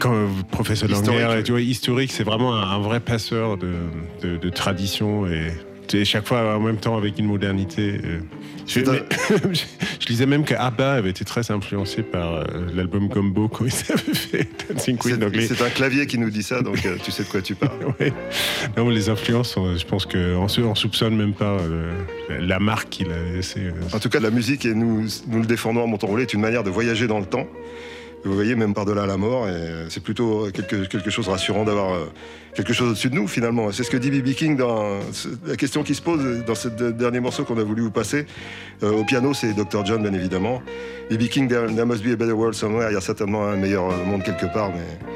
quand 0.01 0.15
euh, 0.15 0.27
professeur 0.51 0.91
Historique, 0.91 1.27
oui. 1.29 1.43
tu 1.45 1.53
vois, 1.53 1.61
historique, 1.61 2.11
c'est 2.11 2.25
vraiment 2.25 2.57
un, 2.57 2.63
un 2.63 2.79
vrai 2.79 3.01
passeur 3.01 3.59
de, 3.59 3.73
de, 4.23 4.37
de 4.39 4.49
tradition 4.49 5.27
et, 5.27 5.53
et 5.95 6.05
chaque 6.05 6.27
fois 6.27 6.57
en 6.57 6.61
même 6.61 6.77
temps 6.79 6.97
avec 6.97 7.19
une 7.19 7.27
modernité. 7.27 8.01
euh. 8.05 8.19
Je, 8.69 8.81
mais- 8.81 9.01
je- 9.55 10.07
lisais 10.09 10.27
même 10.27 10.43
que 10.45 10.53
ABBA 10.55 10.95
avait 10.95 11.11
été 11.11 11.25
très 11.25 11.53
influencé 11.53 12.03
par 12.03 12.35
euh, 12.35 12.45
l'album 12.75 13.07
Gumbo 13.07 13.47
quand 13.47 13.65
ils 13.65 13.73
avaient 13.93 14.13
fait 14.15 14.49
Dancing 14.75 14.99
Queen. 14.99 15.19
Donc 15.19 15.37
c'est 15.37 15.63
un 15.63 15.69
clavier 15.71 16.05
qui 16.09 16.19
nous 16.19 16.31
dit 16.31 16.43
ça, 16.43 16.63
donc 16.63 16.85
euh, 16.85 16.97
tu 17.01 17.13
sais 17.13 17.23
de 17.23 17.29
quoi 17.29 17.43
tu 17.43 17.55
parles. 17.55 17.79
Ouais. 18.01 18.13
Non, 18.77 18.89
les 18.89 19.09
influences, 19.09 19.55
je 19.57 19.85
pense 19.85 20.05
qu'on 20.05 20.49
on 20.65 20.75
soupçonne 20.75 21.17
même 21.17 21.33
pas 21.33 21.59
la 22.41 22.59
marque 22.59 22.89
qu'il 22.89 23.07
a 23.13 23.23
laissée. 23.37 23.69
En 23.93 24.01
tout 24.01 24.09
cas, 24.09 24.19
la 24.19 24.31
musique, 24.33 24.65
et 24.67 24.75
nous, 24.75 25.05
nous 25.29 25.39
le 25.39 25.47
défendons 25.47 25.85
à 25.85 25.87
Monton 25.87 26.09
Roulé, 26.09 26.23
est 26.25 26.35
une 26.35 26.41
manière 26.41 26.65
de 26.65 26.71
voyager 26.71 27.07
dans 27.07 27.21
le 27.21 27.27
temps. 27.27 27.47
Vous 28.25 28.35
voyez, 28.35 28.57
même 28.57 28.75
par-delà 28.75 29.07
la 29.07 29.17
mort, 29.17 29.47
et 29.49 29.53
euh, 29.53 29.89
c'est 29.89 30.03
plutôt 30.03 30.49
quelque, 30.53 30.87
quelque 30.87 31.11
chose 31.11 31.27
de 31.27 31.31
rassurant 31.31 31.63
d'avoir 31.65 31.95
euh, 31.95 32.07
quelque 32.57 32.73
chose 32.73 32.89
au-dessus 32.91 33.09
de 33.09 33.15
nous, 33.15 33.29
finalement. 33.29 33.71
C'est 33.71 33.85
ce 33.85 33.91
que 33.91 33.97
dit 33.97 34.11
B.B. 34.11 34.31
King 34.35 34.57
dans 34.57 34.99
la 35.47 35.55
question 35.57 35.85
qui 35.85 35.95
se 35.95 36.03
pose 36.03 36.43
dans 36.45 36.55
ce 36.57 36.67
de- 36.69 36.91
dernier 36.91 37.21
morceau 37.21 37.45
qu'on 37.45 37.57
a 37.59 37.63
voulu 37.63 37.83
vous 37.83 37.93
passer. 37.93 38.27
Euh, 38.83 38.91
au 38.91 39.05
piano, 39.05 39.33
c'est 39.33 39.53
Dr. 39.55 39.85
John, 39.87 40.03
bien 40.03 40.13
évidemment. 40.13 40.61
B.B. 41.09 41.29
King, 41.29 41.47
there, 41.49 41.67
there 41.73 41.85
must 41.87 42.03
be 42.03 42.09
a 42.13 42.17
better 42.17 42.33
world 42.33 42.55
somewhere. 42.57 42.91
Il 42.91 42.95
y 42.95 42.97
a 42.97 43.01
certainement 43.01 43.47
un 43.47 43.57
meilleur 43.57 43.85
monde 44.05 44.25
quelque 44.25 44.53
part, 44.53 44.71
mais 44.71 45.07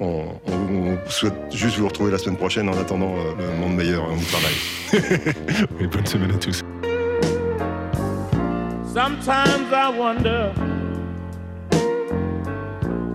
on, 0.00 0.24
on 0.46 0.98
souhaite 1.08 1.34
juste 1.52 1.78
vous 1.78 1.88
retrouver 1.88 2.10
la 2.10 2.18
semaine 2.18 2.36
prochaine 2.36 2.68
en 2.68 2.78
attendant 2.78 3.14
euh, 3.16 3.32
le 3.52 3.58
monde 3.58 3.74
meilleur 3.74 4.02
où 4.04 4.12
on 4.12 4.20
travaille. 4.20 5.34
Et 5.80 5.86
bonne 5.86 6.06
semaine 6.06 6.32
à 6.32 6.38
tous. 6.38 6.60
Sometimes 8.92 9.72
I 9.72 9.88
wonder 9.96 10.50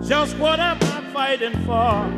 just 0.08 0.38
what 0.38 0.60
am 0.60 0.78
I 0.82 1.02
fighting 1.14 1.54
for? 1.66 2.12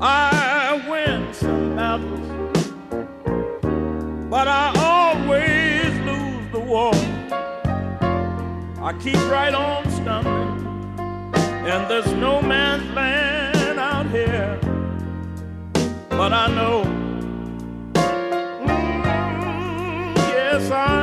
I 0.00 0.84
win 0.88 1.32
some 1.32 1.76
battles, 1.76 2.28
but 4.30 4.46
I 4.48 4.72
always 4.76 5.92
lose 6.08 6.52
the 6.52 6.60
war. 6.60 6.92
I 8.82 8.92
keep 9.00 9.16
right 9.30 9.54
on 9.54 9.90
stumbling, 9.90 11.00
and 11.66 11.90
there's 11.90 12.12
no 12.14 12.40
man's 12.42 12.88
land 12.94 13.78
out 13.80 14.06
here, 14.10 14.58
but 16.10 16.32
I 16.32 16.48
know. 16.54 16.84
mm, 18.50 20.16
Yes, 20.16 20.70
I 20.70 20.97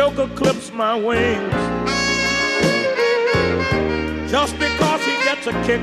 joker 0.00 0.28
clips 0.34 0.72
my 0.72 0.94
wings 0.94 1.52
just 4.30 4.58
because 4.58 5.04
he 5.04 5.12
gets 5.28 5.46
a 5.46 5.52
kick 5.68 5.82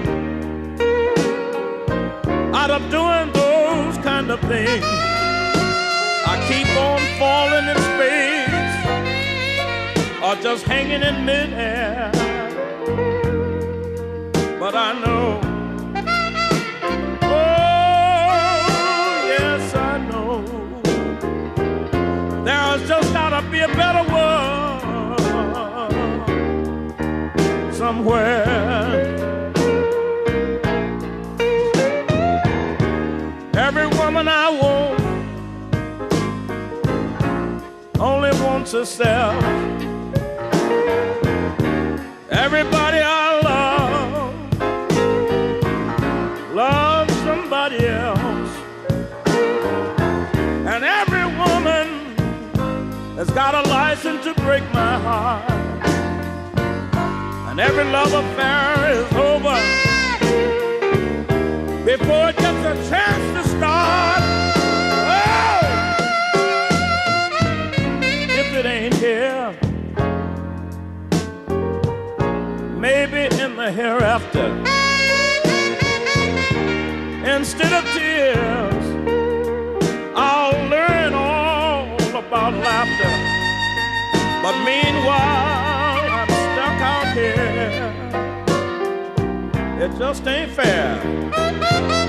out 2.51 2.71
of 2.71 2.81
doing 2.89 3.31
those 3.33 3.95
kind 3.99 4.31
of 4.31 4.39
things. 4.53 4.83
I 6.31 6.35
keep 6.49 6.67
on 6.87 6.99
falling 7.19 7.67
in 7.73 7.77
space 7.93 8.77
or 10.25 10.33
just 10.41 10.65
hanging 10.65 11.03
in 11.03 11.23
midair. 11.23 12.09
But 14.59 14.73
I 14.75 14.99
know, 14.99 15.46
be 23.51 23.59
a 23.61 23.67
better 23.67 24.03
world 24.13 24.81
somewhere. 27.73 28.43
Every 33.55 33.87
woman 33.97 34.27
I 34.27 34.49
want 34.61 34.99
only 37.99 38.31
wants 38.41 38.73
herself. 38.73 39.41
Everybody 42.29 42.99
I 42.99 43.16
has 53.17 53.31
got 53.31 53.55
a 53.55 53.67
license 53.69 54.23
to 54.25 54.33
break 54.35 54.63
my 54.73 54.99
heart. 54.99 55.49
And 57.49 57.59
every 57.59 57.85
love 57.85 58.13
affair 58.13 58.91
is 58.91 59.11
over 59.13 59.57
before 61.83 62.29
it 62.29 62.37
gets 62.37 62.63
a 62.63 62.75
chance 62.87 63.25
to 63.33 63.43
start. 63.57 64.21
Oh! 65.15 65.61
if 68.39 68.53
it 68.53 68.65
ain't 68.67 68.93
here. 68.93 69.51
Maybe 72.79 73.35
in 73.41 73.55
the 73.55 73.71
hereafter. 73.71 74.45
Instead 77.25 77.73
of 77.73 77.96
But 84.47 84.63
meanwhile, 84.63 86.09
I'm 86.09 86.29
stuck 86.29 86.79
out 86.79 87.13
here. 87.17 87.91
It 89.83 89.91
just 89.99 90.25
ain't 90.25 90.51
fair. 90.51 92.06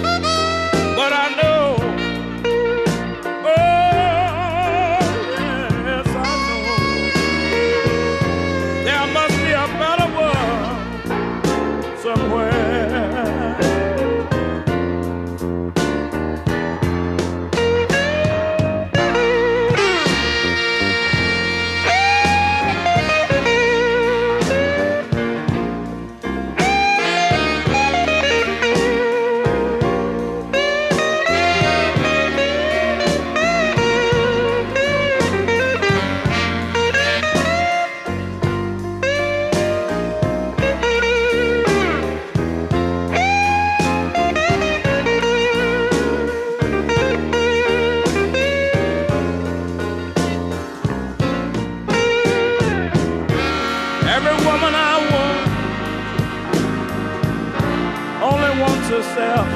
Wants 58.61 58.88
herself. 58.88 59.46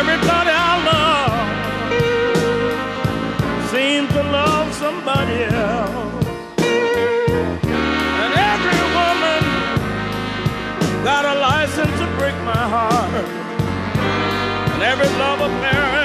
Everybody 0.00 0.52
I 0.52 0.72
love 0.92 1.32
seems 3.70 4.08
to 4.12 4.22
love 4.22 4.74
somebody 4.74 5.44
else. 5.44 6.26
And 8.22 8.32
every 8.52 8.80
woman 8.98 9.42
got 11.04 11.24
a 11.24 11.34
license 11.40 11.94
to 12.00 12.06
break 12.18 12.36
my 12.44 12.64
heart. 12.74 13.26
And 14.72 14.82
every 14.82 15.08
love 15.18 15.40
affair 15.40 15.97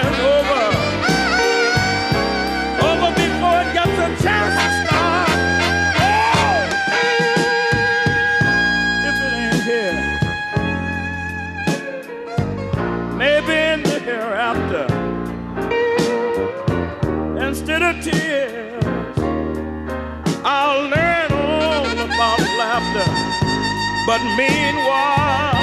But 24.13 24.21
meanwhile, 24.37 25.55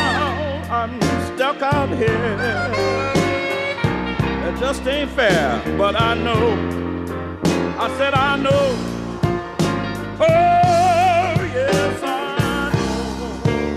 I'm 0.72 1.00
stuck 1.28 1.62
out 1.62 1.88
here. 1.90 2.36
It 4.48 4.58
just 4.58 4.84
ain't 4.88 5.10
fair, 5.12 5.62
but 5.78 5.94
I 5.94 6.14
know. 6.14 6.58
I 7.78 7.88
said, 7.96 8.12
I 8.12 8.36
know. 8.36 8.76
Oh, 10.18 11.34
yes, 11.54 12.02
I 12.02 12.72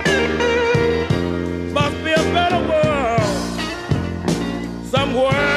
know. 0.08 1.72
Must 1.72 1.98
be 2.04 2.12
a 2.14 2.24
better 2.34 2.62
world 2.68 3.30
somewhere. 4.90 5.53